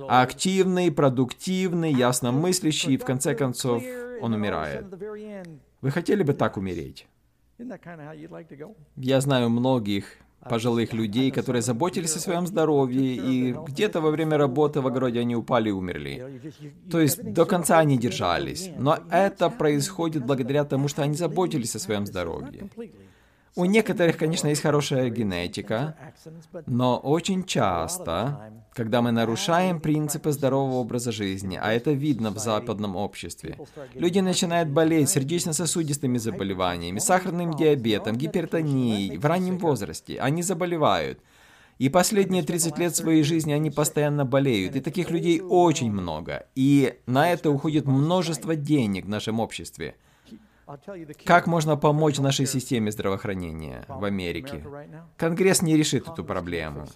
Активный, 0.09 0.91
продуктивный, 0.91 1.93
ясномыслящий, 1.93 2.95
и 2.95 2.99
в 2.99 3.05
конце 3.05 3.35
концов 3.35 3.83
он 4.21 4.35
умирает. 4.35 4.85
Вы 5.81 5.91
хотели 5.91 6.23
бы 6.23 6.35
так 6.35 6.57
умереть? 6.57 7.07
Я 8.97 9.21
знаю 9.21 9.51
многих 9.51 10.05
пожилых 10.49 10.93
людей, 10.95 11.31
которые 11.31 11.63
заботились 11.63 12.17
о 12.17 12.21
своем 12.21 12.47
здоровье, 12.47 13.15
и 13.15 13.53
где-то 13.53 14.01
во 14.01 14.11
время 14.11 14.39
работы 14.39 14.81
в 14.81 14.87
огороде 14.87 15.21
они 15.21 15.37
упали 15.37 15.69
и 15.69 15.73
умерли. 15.73 16.41
То 16.91 17.01
есть 17.01 17.23
до 17.23 17.45
конца 17.45 17.79
они 17.79 17.99
держались. 17.99 18.71
Но 18.79 18.99
это 19.11 19.51
происходит 19.51 20.25
благодаря 20.25 20.65
тому, 20.65 20.89
что 20.89 21.03
они 21.03 21.15
заботились 21.15 21.77
о 21.77 21.79
своем 21.79 22.07
здоровье. 22.07 22.71
У 23.57 23.65
некоторых, 23.65 24.17
конечно, 24.17 24.49
есть 24.49 24.63
хорошая 24.63 25.11
генетика, 25.11 25.97
но 26.67 26.99
очень 26.99 27.45
часто, 27.45 28.53
когда 28.75 29.03
мы 29.03 29.11
нарушаем 29.11 29.81
принципы 29.81 30.31
здорового 30.31 30.77
образа 30.77 31.11
жизни, 31.11 31.59
а 31.61 31.73
это 31.73 31.91
видно 31.91 32.31
в 32.31 32.39
западном 32.39 32.95
обществе, 32.97 33.59
люди 33.95 34.21
начинают 34.21 34.69
болеть 34.69 35.11
сердечно-сосудистыми 35.11 36.19
заболеваниями, 36.19 37.01
сахарным 37.01 37.55
диабетом, 37.55 38.17
гипертонией 38.17 39.17
в 39.17 39.27
раннем 39.27 39.59
возрасте. 39.59 40.19
Они 40.21 40.43
заболевают. 40.43 41.19
И 41.81 41.89
последние 41.89 42.43
30 42.43 42.79
лет 42.79 42.95
своей 42.95 43.23
жизни 43.23 43.53
они 43.53 43.71
постоянно 43.71 44.27
болеют. 44.27 44.77
И 44.77 44.81
таких 44.81 45.11
людей 45.11 45.41
очень 45.41 45.91
много. 45.91 46.47
И 46.55 46.99
на 47.07 47.33
это 47.33 47.51
уходит 47.51 47.87
множество 47.87 48.55
денег 48.55 49.07
в 49.07 49.09
нашем 49.09 49.41
обществе. 49.41 49.95
Как 51.25 51.47
можно 51.47 51.77
помочь 51.77 52.19
нашей 52.19 52.47
системе 52.47 52.91
здравоохранения 52.91 53.85
в 53.89 54.05
Америке? 54.05 54.65
Конгресс 55.17 55.63
не 55.63 55.77
решит 55.77 56.09
эту 56.09 56.25
проблему. 56.25 56.87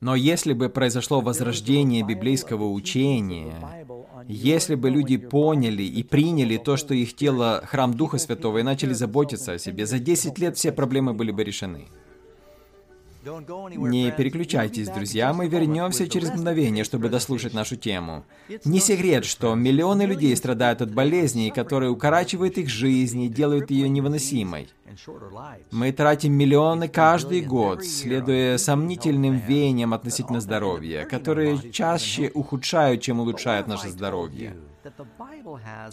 Но 0.00 0.16
если 0.16 0.52
бы 0.52 0.68
произошло 0.68 1.20
возрождение 1.20 2.02
библейского 2.02 2.64
учения, 2.64 3.54
если 4.26 4.74
бы 4.74 4.90
люди 4.90 5.16
поняли 5.16 5.84
и 5.84 6.02
приняли 6.02 6.56
то, 6.56 6.76
что 6.76 6.92
их 6.92 7.14
тело— 7.14 7.62
храм 7.66 7.94
Духа 7.94 8.18
Святого, 8.18 8.58
и 8.58 8.62
начали 8.64 8.94
заботиться 8.94 9.52
о 9.52 9.58
себе, 9.58 9.86
за 9.86 10.00
10 10.00 10.38
лет 10.40 10.56
все 10.56 10.72
проблемы 10.72 11.14
были 11.14 11.30
бы 11.30 11.44
решены. 11.44 11.86
Не 13.24 14.10
переключайтесь, 14.10 14.88
друзья, 14.88 15.32
мы 15.32 15.46
вернемся 15.46 16.08
через 16.08 16.30
мгновение, 16.30 16.82
чтобы 16.82 17.08
дослушать 17.08 17.54
нашу 17.54 17.76
тему. 17.76 18.24
Не 18.64 18.80
секрет, 18.80 19.24
что 19.24 19.54
миллионы 19.54 20.02
людей 20.02 20.34
страдают 20.36 20.82
от 20.82 20.92
болезней, 20.92 21.50
которые 21.50 21.90
укорачивают 21.90 22.58
их 22.58 22.68
жизнь 22.68 23.22
и 23.22 23.28
делают 23.28 23.70
ее 23.70 23.88
невыносимой. 23.88 24.68
Мы 25.70 25.92
тратим 25.92 26.32
миллионы 26.32 26.88
каждый 26.88 27.42
год, 27.42 27.84
следуя 27.84 28.58
сомнительным 28.58 29.38
веяниям 29.38 29.94
относительно 29.94 30.40
здоровья, 30.40 31.04
которые 31.04 31.70
чаще 31.70 32.30
ухудшают, 32.34 33.02
чем 33.02 33.20
улучшают 33.20 33.68
наше 33.68 33.88
здоровье. 33.88 34.56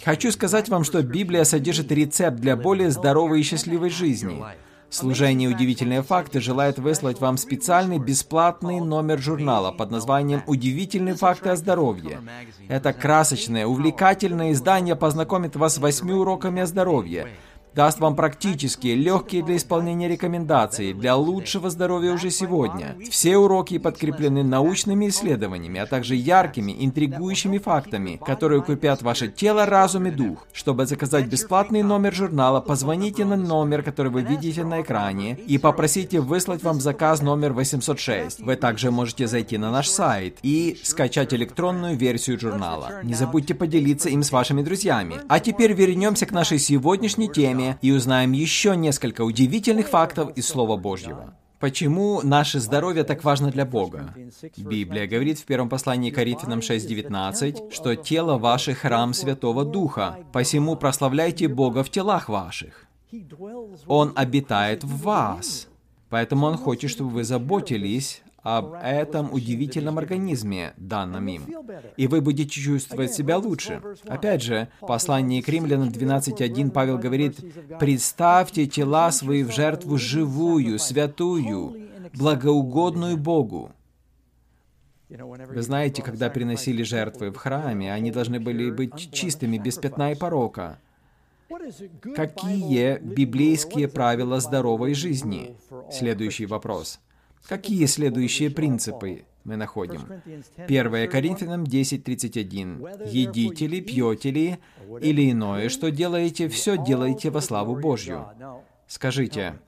Хочу 0.04 0.32
сказать 0.32 0.68
вам, 0.68 0.84
что 0.84 1.04
Библия 1.04 1.44
содержит 1.44 1.92
рецепт 1.92 2.38
для 2.38 2.56
более 2.58 2.90
здоровой 2.90 3.42
и 3.42 3.44
счастливой 3.44 3.92
жизни– 3.92 4.44
Служение 4.90 5.50
«Удивительные 5.50 6.02
факты» 6.02 6.42
желает 6.42 6.80
выслать 6.80 7.20
вам 7.20 7.38
специальный 7.38 8.00
бесплатный 8.00 8.82
номер 8.82 9.20
журнала 9.20 9.72
под 9.72 9.92
названием 9.92 10.42
«Удивительные 10.48 11.16
факты 11.16 11.50
о 11.50 11.56
здоровье». 11.56 12.22
Это 12.68 12.92
красочное, 12.94 13.68
увлекательное 13.68 14.52
издание 14.52 14.96
познакомит 14.96 15.56
вас 15.56 15.76
с 15.76 15.78
восьми 15.78 16.14
уроками 16.14 16.62
о 16.62 16.66
здоровье– 16.66 17.28
даст 17.76 18.00
вам 18.00 18.16
практические, 18.16 18.96
легкие 18.96 19.44
для 19.44 19.58
исполнения 19.58 20.08
рекомендации 20.08 20.94
для 20.94 21.16
лучшего 21.16 21.70
здоровья 21.70 22.14
уже 22.14 22.30
сегодня. 22.30 22.96
Все 23.10 23.38
уроки 23.38 23.78
подкреплены 23.78 24.44
научными 24.44 25.10
исследованиями, 25.10 25.80
а 25.80 25.86
также 25.86 26.16
яркими, 26.16 26.76
интригующими 26.86 27.58
фактами, 27.58 28.20
которые 28.26 28.62
укрепят 28.62 29.02
ваше 29.02 29.28
тело, 29.28 29.66
разум 29.66 30.08
и 30.08 30.12
дух. 30.12 30.48
Чтобы 30.54 30.86
заказать 30.86 31.28
бесплатный 31.28 31.84
номер 31.84 32.14
журнала, 32.14 32.62
позвоните 32.62 33.26
на 33.26 33.36
номер, 33.36 33.84
который 33.84 34.12
вы 34.12 34.22
видите 34.22 34.64
на 34.64 34.82
экране, 34.82 35.38
и 35.48 35.58
попросите 35.58 36.20
выслать 36.20 36.64
вам 36.64 36.82
заказ 36.82 37.22
номер 37.22 37.54
806. 37.54 38.40
Вы 38.40 38.56
также 38.56 38.92
можете 38.92 39.28
зайти 39.28 39.58
на 39.58 39.72
наш 39.72 39.88
сайт 39.88 40.38
и 40.42 40.78
скачать 40.84 41.34
электронную 41.34 41.96
версию 41.96 42.40
журнала. 42.40 43.02
Не 43.04 43.14
забудьте 43.14 43.54
поделиться 43.54 44.10
им 44.10 44.24
с 44.24 44.32
вашими 44.32 44.62
друзьями. 44.62 45.18
А 45.28 45.40
теперь 45.40 45.74
вернемся 45.74 46.26
к 46.26 46.32
нашей 46.32 46.60
сегодняшней 46.60 47.30
теме 47.30 47.59
теме 47.60 47.78
и 47.82 47.92
узнаем 47.92 48.32
еще 48.32 48.76
несколько 48.76 49.22
удивительных 49.22 49.90
фактов 49.90 50.32
из 50.36 50.48
Слова 50.48 50.78
Божьего. 50.78 51.34
Почему 51.60 52.22
наше 52.24 52.60
здоровье 52.62 53.04
так 53.04 53.24
важно 53.26 53.52
для 53.52 53.66
Бога? 53.66 54.16
Библия 54.56 55.08
говорит 55.08 55.40
в 55.40 55.46
первом 55.46 55.68
послании 55.68 56.10
Коринфянам 56.10 56.60
6.19, 56.60 57.74
что 57.74 57.96
тело 57.96 58.38
ваше– 58.38 58.74
храм 58.76 59.14
Святого 59.14 59.66
Духа, 59.66 60.20
посему 60.32 60.78
прославляйте 60.78 61.50
Бога 61.50 61.84
в 61.84 61.90
телах 61.90 62.30
ваших. 62.30 62.86
Он 63.88 64.14
обитает 64.16 64.84
в 64.86 65.02
вас. 65.02 65.68
Поэтому 66.10 66.48
Он 66.48 66.58
хочет, 66.58 66.92
чтобы 66.92 67.10
вы 67.10 67.24
заботились 67.24 68.22
об 68.44 68.74
этом 68.82 69.34
удивительном 69.34 69.98
организме, 69.98 70.74
данном 70.78 71.28
им, 71.28 71.44
и 71.98 72.08
вы 72.08 72.22
будете 72.22 72.50
чувствовать 72.50 73.14
себя 73.14 73.38
лучше. 73.38 73.82
Опять 74.06 74.44
же, 74.44 74.70
в 74.82 74.88
послании 74.88 75.42
к 75.42 75.50
римлянам 75.50 75.90
12.1 75.90 76.72
Павел 76.72 76.98
говорит, 76.98 77.38
«Представьте 77.80 78.66
тела 78.68 79.12
свои 79.12 79.44
в 79.44 79.52
жертву 79.52 79.98
живую, 79.98 80.80
святую, 80.80 81.90
благоугодную 82.14 83.18
Богу». 83.18 83.72
Вы 85.10 85.62
знаете, 85.64 86.04
когда 86.04 86.30
приносили 86.30 86.84
жертвы 86.84 87.32
в 87.32 87.36
храме, 87.36 87.92
они 87.92 88.12
должны 88.12 88.40
были 88.40 88.70
быть 88.70 89.12
чистыми, 89.12 89.58
без 89.58 89.78
пятна 89.78 90.12
и 90.12 90.16
порока. 90.16 90.78
Какие 92.16 93.00
библейские 93.00 93.88
правила 93.88 94.40
здоровой 94.40 94.94
жизни? 94.94 95.58
Следующий 95.92 96.46
вопрос. 96.46 97.00
Какие 97.48 97.86
следующие 97.86 98.50
принципы 98.50 99.26
мы 99.44 99.56
находим? 99.56 100.02
1 100.58 101.10
Коринфянам 101.10 101.64
10.31. 101.64 103.10
«Едите 103.10 103.68
ли, 103.68 103.82
пьете 103.82 104.32
ли, 104.32 104.58
или 105.02 105.32
иное, 105.32 105.70
что 105.70 105.92
делаете, 105.92 106.48
все 106.50 106.78
делайте 106.78 107.30
во 107.30 107.42
славу 107.42 107.76
Божью». 107.76 108.28
Скажите, 108.88 109.60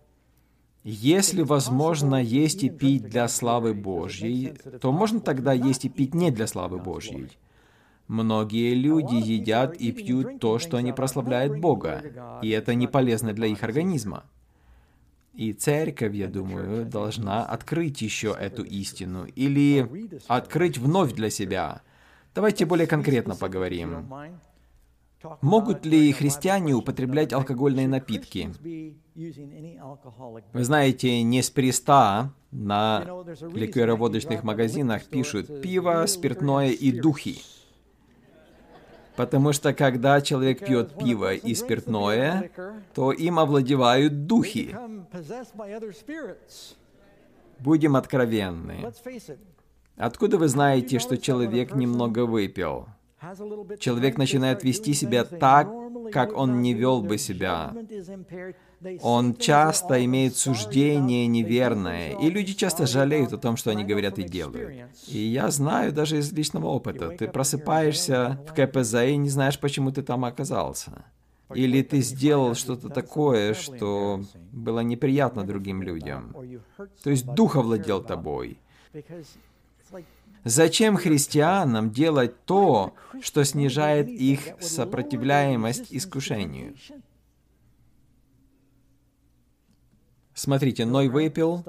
если 0.83 1.43
возможно 1.43 2.15
есть 2.15 2.63
и 2.63 2.69
пить 2.69 3.03
для 3.03 3.27
славы 3.27 3.75
Божьей, 3.75 4.53
то 4.81 4.91
можно 4.91 5.19
тогда 5.19 5.53
есть 5.53 5.85
и 5.85 5.89
пить 5.89 6.15
не 6.15 6.31
для 6.31 6.47
славы 6.47 6.79
Божьей? 6.79 7.37
Многие 8.07 8.73
люди 8.73 9.13
едят 9.13 9.75
и 9.75 9.91
пьют 9.91 10.39
то, 10.39 10.57
что 10.57 10.77
они 10.77 10.91
прославляют 10.91 11.59
Бога, 11.59 12.39
и 12.41 12.49
это 12.49 12.73
не 12.73 12.87
полезно 12.87 13.31
для 13.31 13.47
их 13.47 13.63
организма. 13.63 14.25
И 15.33 15.53
церковь, 15.53 16.13
я 16.13 16.27
думаю, 16.27 16.85
должна 16.85 17.45
открыть 17.45 18.01
еще 18.01 18.35
эту 18.37 18.63
истину 18.63 19.25
или 19.35 19.87
открыть 20.27 20.77
вновь 20.77 21.13
для 21.13 21.29
себя. 21.29 21.81
Давайте 22.35 22.65
более 22.65 22.87
конкретно 22.87 23.35
поговорим. 23.35 24.07
Могут 25.41 25.85
ли 25.85 26.11
христиане 26.11 26.73
употреблять 26.73 27.31
алкогольные 27.31 27.87
напитки? 27.87 28.51
Вы 30.53 30.63
знаете, 30.63 31.21
не 31.21 31.41
с 31.41 31.49
приста 31.49 32.33
на 32.51 33.05
ликероводочных 33.53 34.43
магазинах 34.43 35.05
пишут 35.05 35.61
«пиво, 35.61 36.05
спиртное 36.07 36.69
и 36.69 36.91
духи». 36.91 37.41
Потому 39.15 39.51
что 39.51 39.73
когда 39.73 40.21
человек 40.21 40.65
пьет 40.65 40.97
пиво 40.97 41.33
и 41.33 41.53
спиртное, 41.53 42.49
то 42.93 43.11
им 43.11 43.39
овладевают 43.39 44.25
духи. 44.25 44.75
Будем 47.59 47.95
откровенны. 47.95 48.91
Откуда 49.97 50.37
вы 50.37 50.47
знаете, 50.47 50.99
что 50.99 51.17
человек 51.17 51.75
немного 51.75 52.25
выпил? 52.25 52.87
Человек 53.79 54.17
начинает 54.17 54.63
вести 54.63 54.93
себя 54.93 55.23
так, 55.25 55.69
как 56.11 56.35
он 56.35 56.61
не 56.61 56.73
вел 56.73 57.01
бы 57.01 57.17
себя. 57.17 57.73
Он 59.01 59.35
часто 59.35 60.03
имеет 60.05 60.35
суждение 60.35 61.27
неверное, 61.27 62.17
и 62.17 62.29
люди 62.29 62.53
часто 62.53 62.87
жалеют 62.87 63.33
о 63.33 63.37
том, 63.37 63.55
что 63.57 63.71
они 63.71 63.83
говорят 63.83 64.17
и 64.17 64.23
делают. 64.23 64.89
И 65.07 65.19
я 65.19 65.51
знаю 65.51 65.91
даже 65.91 66.17
из 66.17 66.31
личного 66.31 66.67
опыта. 66.67 67.09
Ты 67.09 67.27
просыпаешься 67.27 68.39
в 68.47 68.53
КПЗ 68.53 68.93
и 69.05 69.17
не 69.17 69.29
знаешь, 69.29 69.59
почему 69.59 69.91
ты 69.91 70.01
там 70.01 70.25
оказался. 70.25 71.05
Или 71.53 71.81
ты 71.83 72.01
сделал 72.01 72.55
что-то 72.55 72.89
такое, 72.89 73.53
что 73.53 74.21
было 74.51 74.79
неприятно 74.79 75.43
другим 75.43 75.83
людям. 75.83 76.35
То 77.03 77.09
есть 77.09 77.25
дух 77.25 77.57
овладел 77.57 78.01
тобой. 78.01 78.57
Зачем 80.43 80.97
христианам 80.97 81.91
делать 81.91 82.45
то, 82.45 82.93
что 83.21 83.43
снижает 83.43 84.09
их 84.09 84.39
сопротивляемость 84.59 85.87
искушению? 85.91 86.73
Смотрите, 90.41 90.85
Ной 90.85 91.07
выпил 91.07 91.63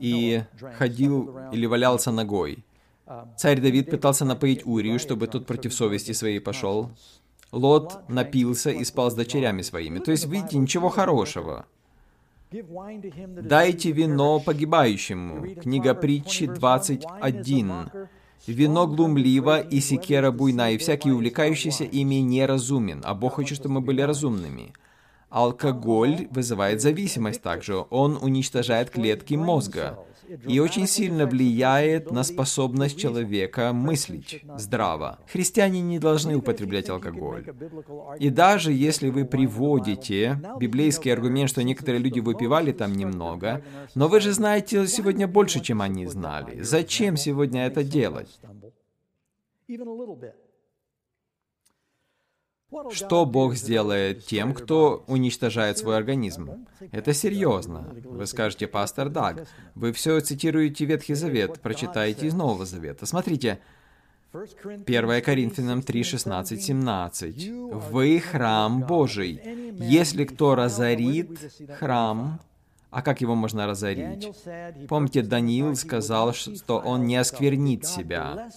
и 0.00 0.42
ходил 0.76 1.38
или 1.52 1.66
валялся 1.66 2.10
ногой. 2.10 2.64
Царь 3.36 3.60
Давид 3.60 3.90
пытался 3.90 4.24
напоить 4.24 4.66
Урию, 4.66 4.98
чтобы 4.98 5.28
тот 5.28 5.46
против 5.46 5.72
совести 5.72 6.10
своей 6.10 6.40
пошел. 6.40 6.90
Лот 7.52 8.08
напился 8.08 8.70
и 8.70 8.82
спал 8.82 9.12
с 9.12 9.14
дочерями 9.14 9.62
своими. 9.62 10.00
То 10.00 10.10
есть, 10.10 10.26
видите, 10.26 10.58
ничего 10.58 10.88
хорошего. 10.88 11.66
Дайте 12.50 13.92
вино 13.92 14.40
погибающему. 14.40 15.54
Книга 15.54 15.94
притчи 15.94 16.46
21. 16.46 17.72
Вино 18.48 18.86
глумливо 18.88 19.60
и 19.60 19.78
секера 19.78 20.32
буйна, 20.32 20.72
и 20.72 20.78
всякий 20.78 21.12
увлекающийся 21.12 21.84
ими 21.84 22.16
неразумен, 22.16 23.00
а 23.04 23.14
Бог 23.14 23.34
хочет, 23.34 23.58
чтобы 23.58 23.74
мы 23.74 23.80
были 23.80 24.00
разумными. 24.00 24.72
Алкоголь 25.30 26.26
вызывает 26.30 26.80
зависимость 26.80 27.42
также. 27.42 27.84
Он 27.90 28.18
уничтожает 28.20 28.90
клетки 28.90 29.34
мозга 29.34 29.98
и 30.46 30.58
очень 30.58 30.86
сильно 30.86 31.26
влияет 31.26 32.10
на 32.10 32.22
способность 32.22 32.98
человека 32.98 33.72
мыслить 33.72 34.42
здраво. 34.56 35.18
Христиане 35.30 35.80
не 35.80 35.98
должны 35.98 36.36
употреблять 36.36 36.88
алкоголь. 36.88 37.46
И 38.18 38.30
даже 38.30 38.72
если 38.72 39.10
вы 39.10 39.24
приводите 39.24 40.40
библейский 40.58 41.12
аргумент, 41.12 41.50
что 41.50 41.62
некоторые 41.62 42.02
люди 42.02 42.20
выпивали 42.20 42.72
там 42.72 42.92
немного, 42.92 43.62
но 43.94 44.08
вы 44.08 44.20
же 44.20 44.32
знаете 44.32 44.86
сегодня 44.86 45.26
больше, 45.26 45.60
чем 45.60 45.82
они 45.82 46.06
знали. 46.06 46.62
Зачем 46.62 47.16
сегодня 47.16 47.66
это 47.66 47.82
делать? 47.84 48.38
Что 52.90 53.24
Бог 53.24 53.54
сделает 53.54 54.26
тем, 54.26 54.52
кто 54.52 55.04
уничтожает 55.06 55.78
свой 55.78 55.96
организм? 55.96 56.66
Это 56.92 57.14
серьезно. 57.14 57.94
Вы 58.04 58.26
скажете, 58.26 58.66
пастор 58.66 59.08
Даг, 59.08 59.48
вы 59.74 59.92
все 59.92 60.20
цитируете 60.20 60.84
Ветхий 60.84 61.14
Завет, 61.14 61.60
прочитаете 61.60 62.26
из 62.26 62.34
Нового 62.34 62.66
Завета. 62.66 63.06
Смотрите, 63.06 63.60
1 64.32 65.22
Коринфянам 65.22 65.82
3, 65.82 66.02
16, 66.02 66.62
17. 66.62 67.48
«Вы 67.90 68.20
храм 68.20 68.82
Божий. 68.82 69.40
Если 69.78 70.24
кто 70.24 70.54
разорит 70.54 71.38
храм, 71.78 72.38
а 72.90 73.02
как 73.02 73.20
его 73.20 73.34
можно 73.34 73.66
разорить? 73.66 74.30
Помните, 74.88 75.22
Даниил 75.22 75.76
сказал, 75.76 76.32
что 76.32 76.78
он 76.78 77.04
не 77.04 77.16
осквернит 77.16 77.84
себя. 77.84 78.50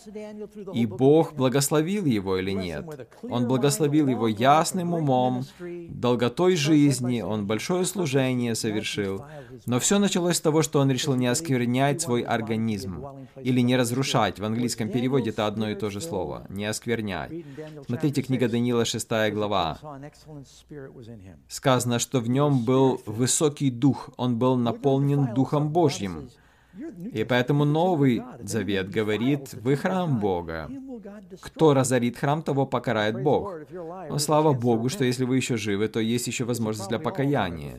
И 0.73 0.85
Бог 0.85 1.33
благословил 1.33 2.05
его 2.05 2.37
или 2.37 2.51
нет? 2.51 2.85
Он 3.23 3.47
благословил 3.47 4.07
его 4.07 4.27
ясным 4.27 4.93
умом, 4.93 5.43
долготой 5.59 6.55
жизни, 6.55 7.21
он 7.21 7.45
большое 7.45 7.85
служение 7.85 8.55
совершил. 8.55 9.25
Но 9.65 9.79
все 9.79 9.99
началось 9.99 10.37
с 10.37 10.41
того, 10.41 10.61
что 10.61 10.79
он 10.79 10.89
решил 10.89 11.15
не 11.15 11.27
осквернять 11.27 12.01
свой 12.01 12.21
организм. 12.21 13.05
Или 13.41 13.59
не 13.61 13.75
разрушать. 13.75 14.39
В 14.39 14.45
английском 14.45 14.89
переводе 14.89 15.31
это 15.31 15.45
одно 15.45 15.69
и 15.69 15.75
то 15.75 15.89
же 15.89 15.99
слово. 15.99 16.45
Не 16.49 16.65
осквернять. 16.65 17.31
Смотрите, 17.85 18.21
книга 18.21 18.47
Даниила, 18.47 18.85
6 18.85 19.09
глава. 19.33 19.77
Сказано, 21.49 21.99
что 21.99 22.19
в 22.19 22.29
нем 22.29 22.63
был 22.63 23.01
высокий 23.05 23.69
дух, 23.69 24.09
он 24.21 24.37
был 24.37 24.55
наполнен 24.55 25.33
Духом 25.33 25.69
Божьим. 25.69 26.29
И 27.13 27.23
поэтому 27.23 27.65
Новый 27.65 28.21
Завет 28.41 28.89
говорит, 28.89 29.53
вы 29.53 29.75
храм 29.75 30.19
Бога. 30.19 30.69
Кто 31.41 31.73
разорит 31.73 32.17
храм, 32.17 32.43
того 32.43 32.65
покарает 32.65 33.21
Бог. 33.23 33.53
Но 34.09 34.19
слава 34.19 34.53
Богу, 34.53 34.89
что 34.89 35.03
если 35.03 35.25
вы 35.25 35.37
еще 35.37 35.57
живы, 35.57 35.87
то 35.87 35.99
есть 35.99 36.27
еще 36.27 36.45
возможность 36.45 36.89
для 36.89 36.99
покаяния. 36.99 37.75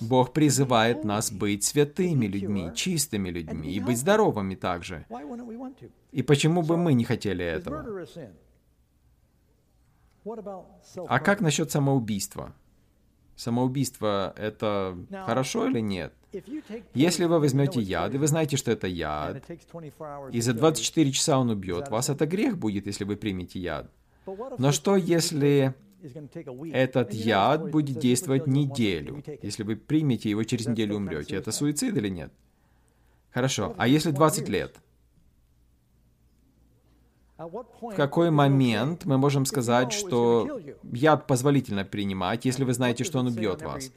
Бог 0.00 0.32
призывает 0.32 1.04
нас 1.04 1.32
быть 1.32 1.64
святыми 1.64 2.26
людьми, 2.26 2.70
чистыми 2.74 3.30
людьми 3.30 3.72
и 3.72 3.80
быть 3.80 3.98
здоровыми 3.98 4.56
также. 4.56 5.06
И 6.10 6.22
почему 6.22 6.62
бы 6.62 6.76
мы 6.76 6.94
не 6.94 7.04
хотели 7.04 7.44
этого? 7.44 8.06
А 11.08 11.18
как 11.20 11.40
насчет 11.40 11.70
самоубийства? 11.70 12.52
Самоубийство— 13.42 14.32
это 14.36 14.96
хорошо 15.26 15.66
или 15.66 15.80
нет? 15.80 16.12
Если 16.94 17.24
вы 17.24 17.40
возьмете 17.40 17.80
яд, 17.80 18.14
и 18.14 18.18
вы 18.18 18.28
знаете, 18.28 18.56
что 18.56 18.70
это 18.70 18.86
яд, 18.86 19.42
и 20.30 20.40
за 20.40 20.52
24 20.52 21.10
часа 21.10 21.38
он 21.40 21.50
убьет 21.50 21.88
вас, 21.88 22.08
это 22.08 22.24
грех 22.24 22.56
будет, 22.56 22.86
если 22.86 23.02
вы 23.02 23.16
примете 23.16 23.58
яд. 23.58 23.90
Но 24.58 24.70
что, 24.70 24.94
если 24.94 25.74
этот 26.72 27.12
яд 27.12 27.68
будет 27.72 27.98
действовать 27.98 28.46
неделю? 28.46 29.24
Если 29.42 29.64
вы 29.64 29.74
примете 29.74 30.30
его, 30.30 30.44
через 30.44 30.68
неделю 30.68 30.96
умрете, 30.96 31.34
это 31.34 31.50
суицид 31.50 31.96
или 31.96 32.08
нет? 32.08 32.32
Хорошо, 33.32 33.74
а 33.76 33.88
если 33.88 34.12
20 34.12 34.48
лет? 34.48 34.76
В 37.48 37.94
какой 37.96 38.30
момент 38.30 39.04
мы 39.04 39.18
можем 39.18 39.46
сказать, 39.46 39.92
что 39.92 40.60
яд 40.92 41.26
позволительно 41.26 41.84
принимать, 41.84 42.44
если 42.44 42.64
вы 42.64 42.72
знаете, 42.74 43.04
что 43.04 43.18
он 43.18 43.28
убьет 43.28 43.62
вас? 43.62 43.90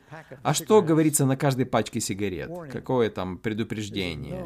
А 0.43 0.53
что 0.53 0.81
говорится 0.81 1.25
на 1.25 1.37
каждой 1.37 1.65
пачке 1.65 1.99
сигарет? 1.99 2.51
Какое 2.71 3.09
там 3.09 3.37
предупреждение? 3.37 4.45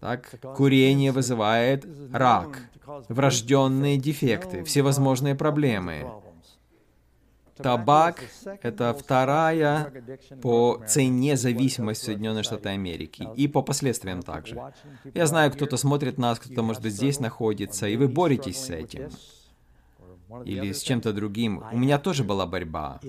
Так, 0.00 0.38
курение 0.56 1.10
вызывает 1.10 1.86
рак, 2.12 2.60
врожденные 3.08 3.96
дефекты, 3.96 4.62
всевозможные 4.64 5.34
проблемы. 5.34 6.06
Табак— 7.56 8.24
это 8.62 8.94
вторая 8.94 9.92
по 10.42 10.82
цене 10.86 11.36
зависимость 11.36 12.02
Соединенных 12.02 12.44
Штатах 12.44 12.72
Америки 12.72 13.28
и 13.36 13.48
по 13.48 13.62
последствиям 13.62 14.22
также. 14.22 14.60
Я 15.14 15.26
знаю, 15.26 15.50
кто-то 15.52 15.76
смотрит 15.76 16.18
нас, 16.18 16.38
кто-то, 16.38 16.62
может 16.62 16.82
быть, 16.82 16.92
здесь 16.92 17.20
находится, 17.20 17.86
и 17.86 17.96
вы 17.96 18.08
боретесь 18.08 18.58
с 18.58 18.70
этим 18.70 19.10
или 20.44 20.72
с 20.72 20.82
чем-то 20.82 21.12
другим. 21.12 21.62
У 21.72 21.78
меня 21.78 21.98
тоже 21.98 22.24
была 22.24 22.46
борьба. 22.46 23.00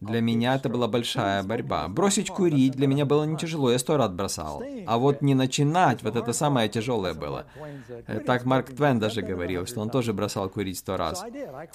Для 0.00 0.22
меня 0.22 0.54
это 0.54 0.70
была 0.70 0.88
большая 0.88 1.42
борьба. 1.42 1.86
Бросить 1.88 2.30
курить 2.30 2.72
для 2.72 2.86
меня 2.86 3.04
было 3.04 3.24
не 3.24 3.36
тяжело, 3.36 3.70
я 3.70 3.78
сто 3.78 3.98
раз 3.98 4.10
бросал. 4.10 4.62
А 4.86 4.96
вот 4.96 5.20
не 5.20 5.34
начинать, 5.34 6.02
вот 6.02 6.16
это 6.16 6.32
самое 6.32 6.70
тяжелое 6.70 7.12
было. 7.12 7.44
Э, 8.06 8.20
так 8.20 8.46
Марк 8.46 8.68
Твен 8.74 8.98
даже 8.98 9.20
говорил, 9.20 9.66
что 9.66 9.80
он 9.80 9.90
тоже 9.90 10.14
бросал 10.14 10.48
курить 10.48 10.78
сто 10.78 10.96
раз. 10.96 11.22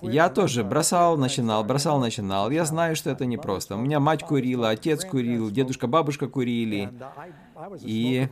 Я 0.01 0.29
тоже 0.29 0.63
бросал, 0.63 1.17
начинал, 1.17 1.63
бросал, 1.63 1.99
начинал. 1.99 2.49
Я 2.49 2.65
знаю, 2.65 2.95
что 2.95 3.12
это 3.12 3.25
непросто. 3.25 3.75
У 3.75 3.79
меня 3.79 3.99
мать 3.99 4.23
курила, 4.23 4.69
отец 4.69 5.05
курил, 5.05 5.51
дедушка, 5.51 5.86
бабушка 5.86 6.27
курили. 6.27 6.91
И 7.81 8.27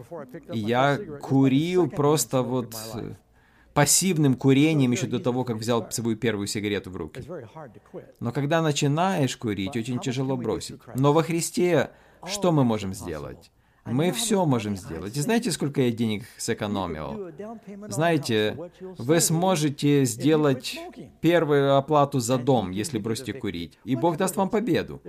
я 0.52 0.98
курил 1.22 1.88
просто 1.88 2.42
вот 2.42 2.76
пассивным 3.74 4.36
курением 4.36 4.92
еще 4.92 5.08
до 5.08 5.20
того, 5.20 5.44
как 5.44 5.58
взял 5.58 5.90
свою 5.92 6.16
первую 6.16 6.48
сигарету 6.48 6.92
в 6.92 6.96
руки. 6.96 7.24
Но 8.20 8.32
когда 8.32 8.62
начинаешь 8.62 9.36
курить, 9.38 9.76
очень 9.76 10.00
тяжело 10.00 10.38
бросить. 10.38 10.80
Но 10.96 11.14
во 11.14 11.24
Христе 11.24 11.92
что 12.26 12.52
мы 12.52 12.64
можем 12.64 12.94
сделать? 12.94 13.52
Мы 13.86 14.12
все 14.14 14.46
можем 14.46 14.78
сделать. 14.78 15.18
И 15.18 15.20
знаете, 15.20 15.52
сколько 15.52 15.82
я 15.82 15.92
денег 15.92 16.24
сэкономил? 16.38 17.32
Знаете, 17.90 18.58
вы 18.98 19.20
сможете 19.20 20.06
сделать 20.06 20.80
первую 21.20 21.76
оплату 21.76 22.20
за 22.20 22.38
дом, 22.38 22.72
если 22.72 22.98
бросите 22.98 23.34
курить. 23.34 23.78
И 23.84 23.96
Бог 23.96 24.18
даст 24.18 24.38
вам 24.38 24.50
победу. 24.50 25.02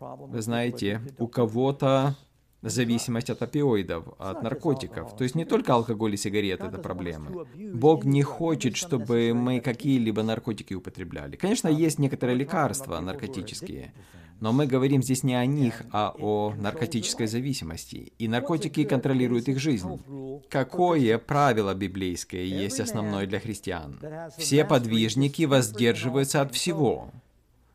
Вы 0.00 0.42
знаете, 0.42 1.00
у 1.18 1.26
кого-то 1.26 2.14
зависимость 2.62 3.30
от 3.30 3.42
опиоидов, 3.42 4.04
от 4.18 4.42
наркотиков. 4.42 5.16
То 5.16 5.24
есть 5.24 5.34
не 5.34 5.44
только 5.44 5.74
алкоголь 5.74 6.14
и 6.14 6.16
сигареты 6.16 6.66
это 6.66 6.78
проблемы. 6.78 7.46
Бог 7.72 8.04
не 8.04 8.22
хочет, 8.22 8.76
чтобы 8.76 9.32
мы 9.34 9.60
какие-либо 9.60 10.22
наркотики 10.22 10.74
употребляли. 10.74 11.36
Конечно, 11.36 11.68
есть 11.68 11.98
некоторые 11.98 12.36
лекарства 12.36 13.00
наркотические, 13.00 13.92
но 14.40 14.52
мы 14.52 14.66
говорим 14.66 15.02
здесь 15.02 15.24
не 15.24 15.34
о 15.34 15.46
них, 15.46 15.82
а 15.92 16.14
о 16.18 16.54
наркотической 16.56 17.26
зависимости. 17.26 18.12
И 18.18 18.28
наркотики 18.28 18.84
контролируют 18.84 19.48
их 19.48 19.58
жизнь. 19.58 20.00
Какое 20.48 21.18
правило 21.18 21.74
библейское 21.74 22.42
есть 22.42 22.80
основное 22.80 23.26
для 23.26 23.40
христиан? 23.40 23.98
Все 24.36 24.64
подвижники 24.64 25.44
воздерживаются 25.44 26.40
от 26.40 26.54
всего. 26.54 27.10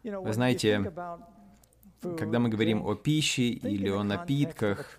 Вы 0.03 0.33
знаете, 0.33 0.91
когда 2.17 2.39
мы 2.39 2.49
говорим 2.49 2.85
о 2.85 2.95
пище 2.95 3.49
или 3.49 3.89
о 3.89 4.03
напитках, 4.03 4.97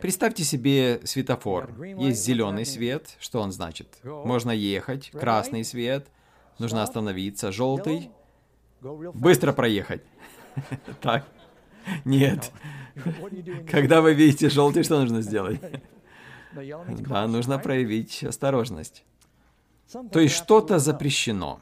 представьте 0.00 0.44
себе 0.44 1.00
светофор. 1.04 1.82
Есть 1.82 2.24
зеленый 2.24 2.64
свет, 2.64 3.16
что 3.18 3.40
он 3.40 3.52
значит? 3.52 3.98
Можно 4.02 4.50
ехать, 4.50 5.10
красный 5.10 5.64
свет, 5.64 6.08
нужно 6.58 6.82
остановиться, 6.82 7.52
желтый, 7.52 8.10
быстро 8.80 9.52
проехать. 9.52 10.02
Так? 11.00 11.26
Нет. 12.04 12.52
Когда 13.70 14.00
вы 14.00 14.14
видите 14.14 14.50
желтый, 14.50 14.84
что 14.84 15.00
нужно 15.00 15.22
сделать? 15.22 15.60
Да, 16.54 17.26
нужно 17.26 17.58
проявить 17.58 18.22
осторожность. 18.22 19.04
То 20.12 20.20
есть 20.20 20.34
что-то 20.34 20.78
запрещено. 20.78 21.60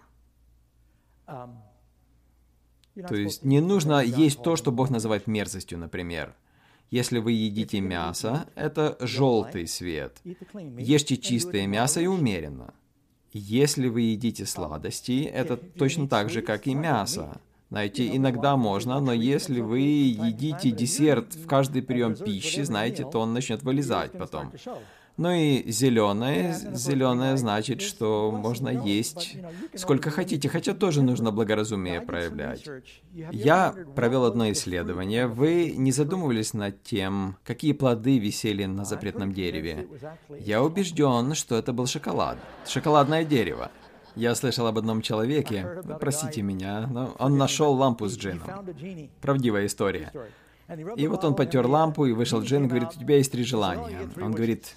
То 2.95 3.15
есть 3.15 3.45
не 3.45 3.61
нужно 3.61 4.03
есть 4.03 4.43
то, 4.43 4.57
что 4.57 4.73
Бог 4.73 4.91
называет 4.91 5.27
мерзостью, 5.27 5.79
например. 5.79 6.35
Если 6.91 7.19
вы 7.19 7.33
едите 7.33 7.81
мясо, 7.81 8.47
это 8.57 8.97
желтый 9.01 9.69
свет. 9.69 10.21
Ешьте 10.77 11.17
чистое 11.17 11.67
мясо 11.67 12.01
и 12.01 12.07
умеренно. 12.07 12.75
Если 13.33 13.89
вы 13.89 14.03
едите 14.03 14.45
сладости, 14.45 15.23
это 15.23 15.57
точно 15.57 16.09
так 16.09 16.31
же, 16.31 16.43
как 16.43 16.67
и 16.67 16.75
мясо. 16.75 17.41
Знаете, 17.71 18.17
иногда 18.17 18.57
можно, 18.57 18.99
но 18.99 19.13
если 19.13 19.61
вы 19.61 19.81
едите 19.81 20.73
десерт 20.73 21.35
в 21.35 21.47
каждый 21.47 21.83
прием 21.83 22.17
пищи, 22.17 22.63
знаете, 22.63 23.09
то 23.09 23.21
он 23.21 23.33
начнет 23.33 23.63
вылезать 23.63 24.11
потом. 24.11 24.53
Ну 25.21 25.33
и 25.33 25.71
зеленое, 25.71 26.55
зеленое 26.73 27.37
значит, 27.37 27.83
что 27.83 28.31
можно 28.31 28.71
есть 28.71 29.37
сколько 29.75 30.09
хотите, 30.09 30.49
хотя 30.49 30.73
тоже 30.73 31.03
нужно 31.03 31.31
благоразумие 31.31 32.01
проявлять. 32.01 32.67
Я 33.13 33.75
провел 33.95 34.25
одно 34.25 34.51
исследование. 34.53 35.27
Вы 35.27 35.75
не 35.77 35.93
задумывались 35.93 36.55
над 36.55 36.83
тем, 36.83 37.37
какие 37.45 37.75
плоды 37.75 38.19
висели 38.19 38.65
на 38.65 38.87
запретном 38.87 39.35
дереве? 39.35 39.89
Я 40.39 40.63
убежден, 40.63 41.35
что 41.35 41.55
это 41.55 41.75
был 41.75 41.87
шоколад. 41.87 42.39
Шоколадное 42.67 43.23
дерево. 43.25 43.71
Я 44.17 44.35
слышал 44.35 44.67
об 44.69 44.79
одном 44.79 45.03
человеке, 45.03 45.83
простите 46.01 46.41
меня, 46.41 46.87
но 46.87 47.15
он 47.19 47.37
нашел 47.37 47.75
лампу 47.75 48.09
с 48.09 48.17
джином. 48.17 48.49
Правдивая 49.21 49.67
история. 49.67 50.13
И 50.97 51.07
вот 51.09 51.25
он 51.25 51.35
потер 51.35 51.67
лампу, 51.67 52.07
и 52.07 52.13
вышел 52.13 52.41
джин, 52.41 52.69
говорит, 52.69 52.89
у 52.97 52.99
тебя 52.99 53.17
есть 53.17 53.33
три 53.33 53.45
желания. 53.45 54.09
Он 54.17 54.33
говорит, 54.33 54.77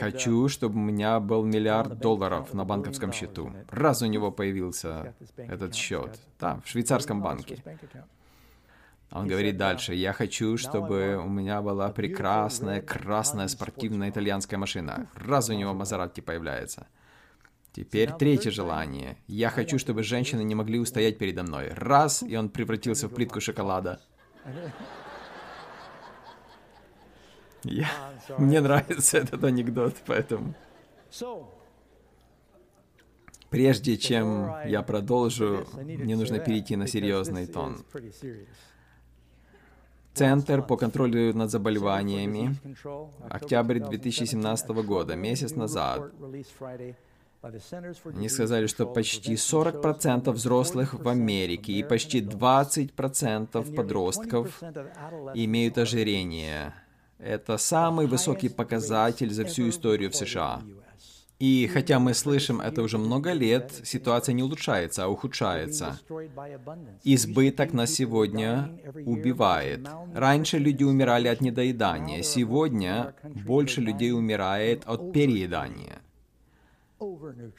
Хочу, 0.00 0.48
чтобы 0.48 0.76
у 0.76 0.82
меня 0.82 1.20
был 1.20 1.44
миллиард 1.44 1.98
долларов 1.98 2.54
на 2.54 2.64
банковском 2.64 3.12
счету. 3.12 3.52
Раз 3.68 4.02
у 4.02 4.06
него 4.06 4.32
появился 4.32 5.14
этот 5.36 5.74
счет. 5.74 6.18
Да, 6.40 6.60
в 6.64 6.68
швейцарском 6.68 7.20
банке. 7.20 7.62
Он 9.10 9.28
говорит 9.28 9.56
дальше, 9.56 9.94
я 9.94 10.12
хочу, 10.12 10.56
чтобы 10.56 11.22
у 11.24 11.28
меня 11.28 11.62
была 11.62 11.90
прекрасная 11.90 12.80
красная 12.80 13.48
спортивная 13.48 14.10
итальянская 14.10 14.58
машина. 14.58 15.08
Раз 15.14 15.50
у 15.50 15.52
него 15.52 15.72
Мазерати 15.72 16.20
появляется. 16.20 16.88
Теперь 17.72 18.12
третье 18.12 18.50
желание. 18.50 19.16
Я 19.26 19.50
хочу, 19.50 19.78
чтобы 19.78 20.02
женщины 20.02 20.42
не 20.42 20.54
могли 20.54 20.78
устоять 20.78 21.18
передо 21.18 21.42
мной. 21.42 21.70
Раз, 21.74 22.22
и 22.22 22.36
он 22.36 22.48
превратился 22.48 23.08
в 23.08 23.14
плитку 23.14 23.40
шоколада. 23.40 24.00
Я... 27.64 27.88
Мне 28.38 28.60
нравится 28.60 29.18
этот 29.18 29.42
анекдот, 29.44 29.94
поэтому... 30.06 30.54
Прежде 33.50 33.96
чем 33.96 34.52
я 34.66 34.82
продолжу, 34.82 35.64
мне 35.76 36.16
нужно 36.16 36.40
перейти 36.40 36.74
на 36.74 36.88
серьезный 36.88 37.46
тон. 37.46 37.84
Центр 40.12 40.60
по 40.62 40.76
контролю 40.76 41.32
над 41.34 41.52
заболеваниями, 41.52 42.56
октябрь 43.30 43.78
2017 43.78 44.68
года, 44.70 45.14
месяц 45.14 45.54
назад, 45.54 46.10
они 48.04 48.28
сказали, 48.28 48.66
что 48.66 48.86
почти 48.86 49.34
40% 49.34 50.30
взрослых 50.30 50.94
в 50.94 51.08
Америке 51.08 51.72
и 51.74 51.82
почти 51.82 52.22
20% 52.22 53.74
подростков 53.74 54.62
имеют 55.34 55.78
ожирение. 55.78 56.74
Это 57.24 57.56
самый 57.56 58.06
высокий 58.06 58.50
показатель 58.50 59.32
за 59.32 59.46
всю 59.46 59.70
историю 59.70 60.10
в 60.10 60.14
США. 60.14 60.62
И 61.38 61.66
хотя 61.72 61.98
мы 61.98 62.12
слышим 62.12 62.60
это 62.60 62.82
уже 62.82 62.98
много 62.98 63.32
лет, 63.32 63.72
ситуация 63.82 64.34
не 64.34 64.42
улучшается, 64.42 65.04
а 65.04 65.08
ухудшается. 65.08 65.98
Избыток 67.02 67.72
на 67.72 67.86
сегодня 67.86 68.78
убивает. 69.06 69.88
Раньше 70.14 70.58
люди 70.58 70.84
умирали 70.84 71.28
от 71.28 71.40
недоедания, 71.40 72.22
сегодня 72.22 73.14
больше 73.24 73.80
людей 73.80 74.12
умирает 74.12 74.82
от 74.84 75.12
переедания 75.12 76.03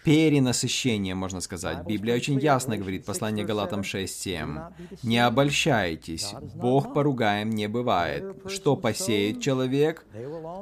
перенасыщение, 0.03 1.15
можно 1.15 1.41
сказать. 1.41 1.85
Библия 1.85 2.15
очень 2.15 2.39
ясно 2.39 2.77
говорит, 2.77 3.05
послание 3.05 3.45
Галатам 3.45 3.81
6.7. 3.81 4.73
«Не 5.03 5.19
обольщайтесь, 5.19 6.33
Бог 6.55 6.93
поругаем 6.93 7.49
не 7.49 7.67
бывает. 7.67 8.23
Что 8.47 8.75
посеет 8.75 9.41
человек, 9.41 10.05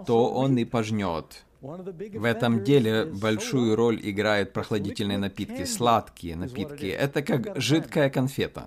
то 0.06 0.32
он 0.34 0.58
и 0.58 0.66
пожнет». 0.66 1.44
В 1.64 2.26
этом 2.26 2.64
деле 2.66 3.06
большую 3.06 3.78
роль 3.78 3.98
играют 4.04 4.52
прохладительные 4.52 5.18
напитки, 5.18 5.64
сладкие 5.64 6.36
напитки. 6.36 6.88
Это 6.88 7.22
как 7.22 7.56
жидкая 7.56 8.10
конфета. 8.10 8.66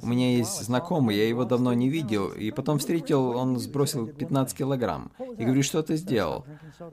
У 0.00 0.06
меня 0.06 0.36
есть 0.38 0.64
знакомый, 0.64 1.14
я 1.14 1.28
его 1.28 1.44
давно 1.44 1.74
не 1.74 1.90
видел, 1.90 2.28
и 2.30 2.50
потом 2.50 2.78
встретил, 2.78 3.36
он 3.36 3.58
сбросил 3.58 4.06
15 4.06 4.56
килограмм. 4.56 5.12
И 5.38 5.44
говорю, 5.44 5.62
что 5.62 5.82
ты 5.82 5.96
сделал? 5.96 6.46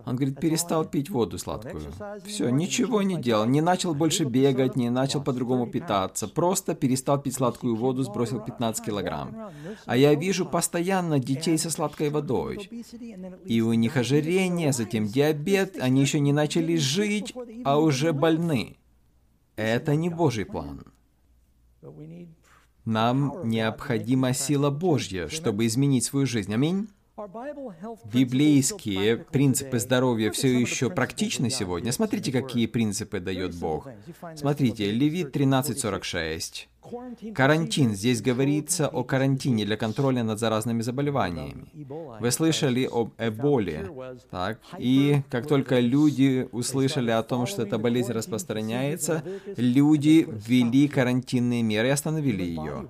Он 0.06 0.18
говорит, 0.18 0.42
перестал 0.42 0.84
пить 0.84 1.10
воду 1.10 1.38
сладкую. 1.38 1.84
Все, 2.26 2.50
ничего 2.50 3.02
не 3.02 3.16
делал, 3.22 3.46
не 3.46 3.62
начал 3.62 3.96
больше 3.96 4.26
бегать, 4.26 4.76
не 4.76 4.90
начал 4.90 5.24
по-другому 5.24 5.68
питаться, 5.68 6.28
просто 6.28 6.76
перестал 6.76 7.18
пить 7.22 7.36
сладкую 7.36 7.78
воду, 7.78 8.04
сбросил 8.04 8.42
15 8.42 8.86
килограмм. 8.86 9.52
А 9.86 9.96
я 9.96 10.16
вижу 10.16 10.46
постоянно 10.46 11.18
детей 11.18 11.58
со 11.58 11.70
сладкой 11.70 12.10
водой. 12.10 12.70
И 13.46 13.62
у 13.62 13.72
них 13.72 13.96
ожирение, 13.96 14.74
затем 14.74 15.06
диабет, 15.06 15.29
обед, 15.30 15.78
они 15.80 16.02
еще 16.02 16.20
не 16.20 16.34
начали 16.34 16.76
жить, 16.76 17.34
а 17.64 17.80
уже 17.80 18.14
больны. 18.14 18.78
Это 19.56 19.96
не 19.96 20.10
Божий 20.10 20.46
план. 20.46 20.84
Нам 22.86 23.42
необходима 23.44 24.34
сила 24.34 24.70
Божья, 24.70 25.28
чтобы 25.28 25.66
изменить 25.66 26.06
свою 26.06 26.26
жизнь. 26.26 26.54
Аминь. 26.54 26.90
Библейские 28.14 29.18
принципы 29.18 29.80
здоровья 29.80 30.32
все 30.32 30.58
еще 30.58 30.90
практичны 30.90 31.50
сегодня. 31.50 31.92
Смотрите, 31.92 32.32
какие 32.32 32.66
принципы 32.66 33.20
дает 33.20 33.56
Бог. 33.56 33.90
Смотрите, 34.36 34.90
Левит 34.92 35.36
13.46. 35.36 37.34
Карантин. 37.34 37.94
Здесь 37.94 38.22
говорится 38.22 38.88
о 38.88 39.04
карантине 39.04 39.66
для 39.66 39.76
контроля 39.76 40.24
над 40.24 40.40
заразными 40.40 40.82
заболеваниями. 40.82 41.68
Вы 42.20 42.32
слышали 42.32 42.88
об 42.90 43.12
Эболе. 43.18 43.90
Так? 44.32 44.60
И 44.78 45.22
как 45.30 45.46
только 45.48 45.80
люди 45.80 46.48
услышали 46.52 47.12
о 47.12 47.22
том, 47.24 47.46
что 47.48 47.64
эта 47.64 47.78
болезнь 47.78 48.14
распространяется, 48.14 49.24
люди 49.58 50.26
ввели 50.30 50.88
карантинные 50.88 51.64
меры 51.64 51.90
и 51.90 51.92
остановили 51.92 52.44
ее. 52.44 52.88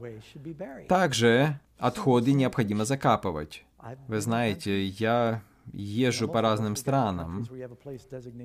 Также 0.87 1.59
отходы 1.79 2.33
необходимо 2.33 2.85
закапывать. 2.85 3.63
Вы 4.07 4.21
знаете, 4.21 4.85
я 4.85 5.41
езжу 5.73 6.27
по 6.27 6.41
разным 6.41 6.75
странам, 6.75 7.45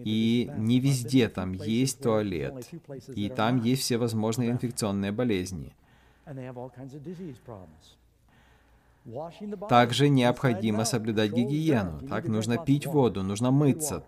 и 0.05 0.51
не 0.57 0.81
везде 0.81 1.29
там 1.29 1.53
есть 1.53 2.01
туалет, 2.03 2.71
и 3.15 3.29
там 3.29 3.63
есть 3.63 3.83
всевозможные 3.83 4.51
инфекционные 4.51 5.13
болезни. 5.13 5.75
Также 9.69 10.09
необходимо 10.09 10.85
соблюдать 10.85 11.33
гигиену. 11.33 12.07
Так 12.09 12.27
нужно 12.29 12.59
пить 12.59 12.87
воду, 12.87 13.23
нужно 13.23 13.51
мыться. 13.51 14.05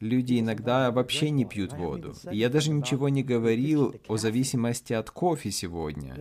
Люди 0.00 0.38
иногда 0.38 0.92
вообще 0.92 1.30
не 1.30 1.44
пьют 1.44 1.72
воду. 1.72 2.14
Я 2.30 2.48
даже 2.48 2.70
ничего 2.70 3.08
не 3.08 3.24
говорил 3.24 3.96
о 4.06 4.16
зависимости 4.16 4.92
от 4.92 5.10
кофе 5.10 5.50
сегодня. 5.50 6.14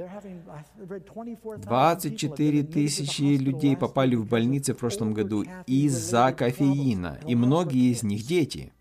24 1.58 2.64
тысячи 2.64 3.38
людей 3.38 3.78
попали 3.78 4.16
в 4.16 4.28
больницы 4.28 4.74
в 4.74 4.78
прошлом 4.78 5.14
году 5.14 5.46
из-за 5.68 6.34
кофеина, 6.36 7.20
и 7.28 7.36
многие 7.36 7.92
из 7.92 8.02
них 8.04 8.26
дети. 8.26 8.74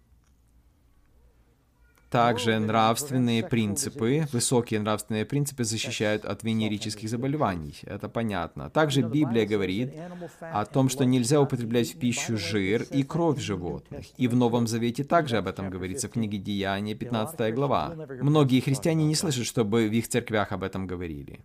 Также 2.10 2.58
нравственные 2.58 3.42
принципы, 3.42 4.26
высокие 4.32 4.80
нравственные 4.80 5.24
принципы 5.24 5.64
защищают 5.64 6.24
от 6.24 6.44
венерических 6.44 7.08
заболеваний. 7.08 7.74
Это 7.82 8.08
понятно. 8.08 8.70
Также 8.70 9.02
Библия 9.02 9.46
говорит 9.46 9.92
о 10.40 10.64
том, 10.64 10.88
что 10.88 11.04
нельзя 11.04 11.40
употреблять 11.40 11.94
в 11.94 11.98
пищу 11.98 12.36
жир 12.36 12.82
и 12.90 13.02
кровь 13.02 13.40
животных. 13.40 14.06
И 14.16 14.28
в 14.28 14.36
Новом 14.36 14.66
Завете 14.66 15.04
также 15.04 15.36
об 15.36 15.48
этом 15.48 15.68
говорится 15.68 16.08
в 16.08 16.12
книге 16.12 16.38
Деяния, 16.38 16.94
15 16.94 17.54
глава. 17.54 17.94
Многие 18.22 18.60
христиане 18.60 19.04
не 19.04 19.14
слышат, 19.14 19.46
чтобы 19.46 19.88
в 19.88 19.92
их 19.92 20.08
церквях 20.08 20.52
об 20.52 20.62
этом 20.62 20.86
говорили. 20.86 21.40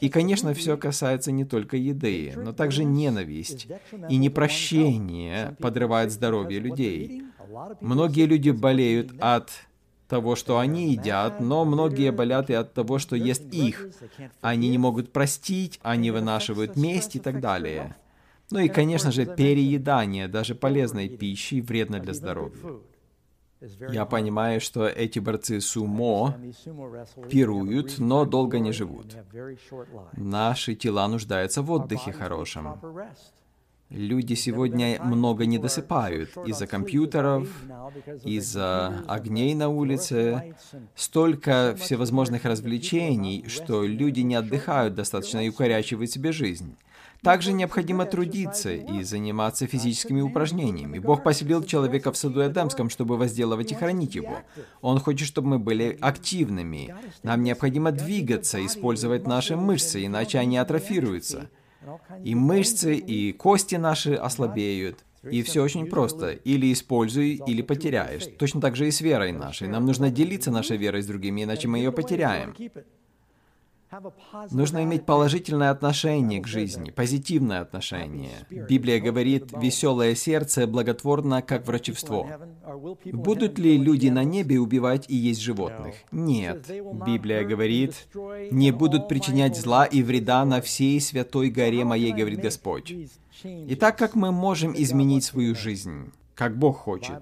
И, 0.00 0.08
конечно, 0.08 0.54
все 0.54 0.76
касается 0.76 1.32
не 1.32 1.44
только 1.44 1.76
еды, 1.76 2.32
но 2.36 2.52
также 2.52 2.84
ненависть 2.84 3.68
и 4.08 4.16
непрощение 4.16 5.56
подрывает 5.60 6.12
здоровье 6.12 6.60
людей. 6.60 7.22
Многие 7.80 8.26
люди 8.26 8.50
болеют 8.50 9.12
от 9.20 9.50
того, 10.08 10.34
что 10.36 10.58
они 10.58 10.92
едят, 10.92 11.40
но 11.40 11.64
многие 11.64 12.10
болят 12.10 12.50
и 12.50 12.54
от 12.54 12.72
того, 12.74 12.98
что 12.98 13.14
ест 13.14 13.44
их. 13.52 13.88
Они 14.40 14.70
не 14.70 14.78
могут 14.78 15.12
простить, 15.12 15.78
они 15.82 16.10
вынашивают 16.10 16.76
месть 16.76 17.16
и 17.16 17.20
так 17.20 17.40
далее. 17.40 17.94
Ну 18.50 18.60
и, 18.60 18.68
конечно 18.68 19.12
же, 19.12 19.26
переедание 19.26 20.26
даже 20.26 20.54
полезной 20.54 21.08
пищи 21.08 21.60
вредно 21.60 22.00
для 22.00 22.14
здоровья. 22.14 22.80
Я 23.90 24.06
понимаю, 24.06 24.60
что 24.60 24.86
эти 24.86 25.18
борцы 25.18 25.60
сумо 25.60 26.36
пируют, 27.28 27.98
но 27.98 28.24
долго 28.24 28.60
не 28.60 28.72
живут. 28.72 29.16
Наши 30.12 30.74
тела 30.74 31.08
нуждаются 31.08 31.62
в 31.62 31.70
отдыхе 31.70 32.12
хорошем. 32.12 32.80
Люди 33.90 34.34
сегодня 34.34 35.00
много 35.02 35.46
не 35.46 35.58
досыпают 35.58 36.36
из-за 36.46 36.66
компьютеров, 36.66 37.48
из-за 38.22 39.02
огней 39.08 39.54
на 39.54 39.70
улице. 39.70 40.54
Столько 40.94 41.74
всевозможных 41.78 42.44
развлечений, 42.44 43.46
что 43.48 43.84
люди 43.84 44.20
не 44.20 44.34
отдыхают 44.34 44.94
достаточно 44.94 45.44
и 45.44 45.48
укорячивают 45.48 46.10
себе 46.10 46.32
жизнь. 46.32 46.76
Также 47.22 47.52
необходимо 47.52 48.04
трудиться 48.04 48.72
и 48.72 49.02
заниматься 49.02 49.66
физическими 49.66 50.20
упражнениями. 50.20 50.98
Бог 50.98 51.24
поселил 51.24 51.64
человека 51.64 52.12
в 52.12 52.16
саду 52.16 52.46
Эдемском, 52.46 52.90
чтобы 52.90 53.16
возделывать 53.16 53.72
и 53.72 53.74
хранить 53.74 54.14
его. 54.14 54.38
Он 54.82 55.00
хочет, 55.00 55.26
чтобы 55.26 55.48
мы 55.48 55.58
были 55.58 55.98
активными. 56.00 56.94
Нам 57.22 57.42
необходимо 57.42 57.90
двигаться, 57.90 58.64
использовать 58.64 59.26
наши 59.26 59.56
мышцы, 59.56 60.04
иначе 60.04 60.38
они 60.38 60.58
атрофируются. 60.58 61.48
И 62.24 62.34
мышцы, 62.34 62.94
и 62.94 63.32
кости 63.32 63.76
наши 63.76 64.14
ослабеют. 64.14 65.04
И 65.22 65.42
все 65.42 65.62
очень 65.62 65.86
просто. 65.86 66.30
Или 66.30 66.72
используй, 66.72 67.40
или 67.46 67.62
потеряешь. 67.62 68.26
Точно 68.38 68.60
так 68.60 68.76
же 68.76 68.86
и 68.86 68.90
с 68.90 69.00
верой 69.00 69.32
нашей. 69.32 69.68
Нам 69.68 69.84
нужно 69.84 70.10
делиться 70.10 70.50
нашей 70.50 70.76
верой 70.76 71.02
с 71.02 71.06
другими, 71.06 71.44
иначе 71.44 71.68
мы 71.68 71.78
ее 71.78 71.92
потеряем. 71.92 72.54
Нужно 74.50 74.84
иметь 74.84 75.06
положительное 75.06 75.70
отношение 75.70 76.40
к 76.40 76.46
жизни, 76.46 76.90
позитивное 76.90 77.60
отношение. 77.60 78.46
Библия 78.50 79.00
говорит, 79.00 79.50
веселое 79.60 80.14
сердце 80.14 80.66
благотворно, 80.66 81.42
как 81.42 81.66
врачевство. 81.66 82.26
Будут 83.04 83.58
ли 83.58 83.78
люди 83.78 84.08
на 84.08 84.24
небе 84.24 84.58
убивать 84.58 85.06
и 85.08 85.16
есть 85.16 85.40
животных? 85.40 85.94
Нет. 86.12 86.66
Библия 87.06 87.44
говорит, 87.44 88.08
не 88.50 88.70
будут 88.72 89.08
причинять 89.08 89.56
зла 89.56 89.84
и 89.86 90.02
вреда 90.02 90.44
на 90.44 90.60
всей 90.60 91.00
святой 91.00 91.50
горе 91.50 91.84
моей, 91.84 92.12
говорит 92.12 92.40
Господь. 92.40 92.92
Итак, 93.42 93.96
как 93.96 94.14
мы 94.14 94.32
можем 94.32 94.74
изменить 94.76 95.24
свою 95.24 95.54
жизнь? 95.54 96.12
Как 96.38 96.56
Бог 96.56 96.78
хочет. 96.78 97.16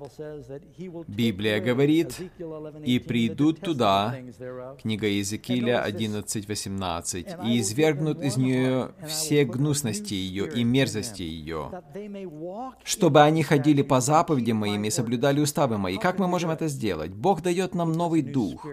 Библия 1.08 1.58
говорит, 1.58 2.20
«И 2.84 2.98
придут 2.98 3.60
туда», 3.60 4.14
книга 4.82 5.06
Иезекииля 5.06 5.82
11.18, 5.88 7.48
«и 7.48 7.60
извергнут 7.60 8.20
из 8.20 8.36
нее 8.36 8.90
все 9.08 9.46
гнусности 9.46 10.12
ее 10.12 10.46
и 10.52 10.64
мерзости 10.64 11.22
ее, 11.22 11.82
чтобы 12.84 13.22
они 13.22 13.42
ходили 13.42 13.80
по 13.80 14.02
заповедям 14.02 14.58
моим 14.58 14.84
и 14.84 14.90
соблюдали 14.90 15.40
уставы 15.40 15.78
мои». 15.78 15.96
Как 15.96 16.18
мы 16.18 16.28
можем 16.28 16.50
это 16.50 16.68
сделать? 16.68 17.12
Бог 17.12 17.40
дает 17.40 17.74
нам 17.74 17.92
новый 17.92 18.20
дух. 18.20 18.66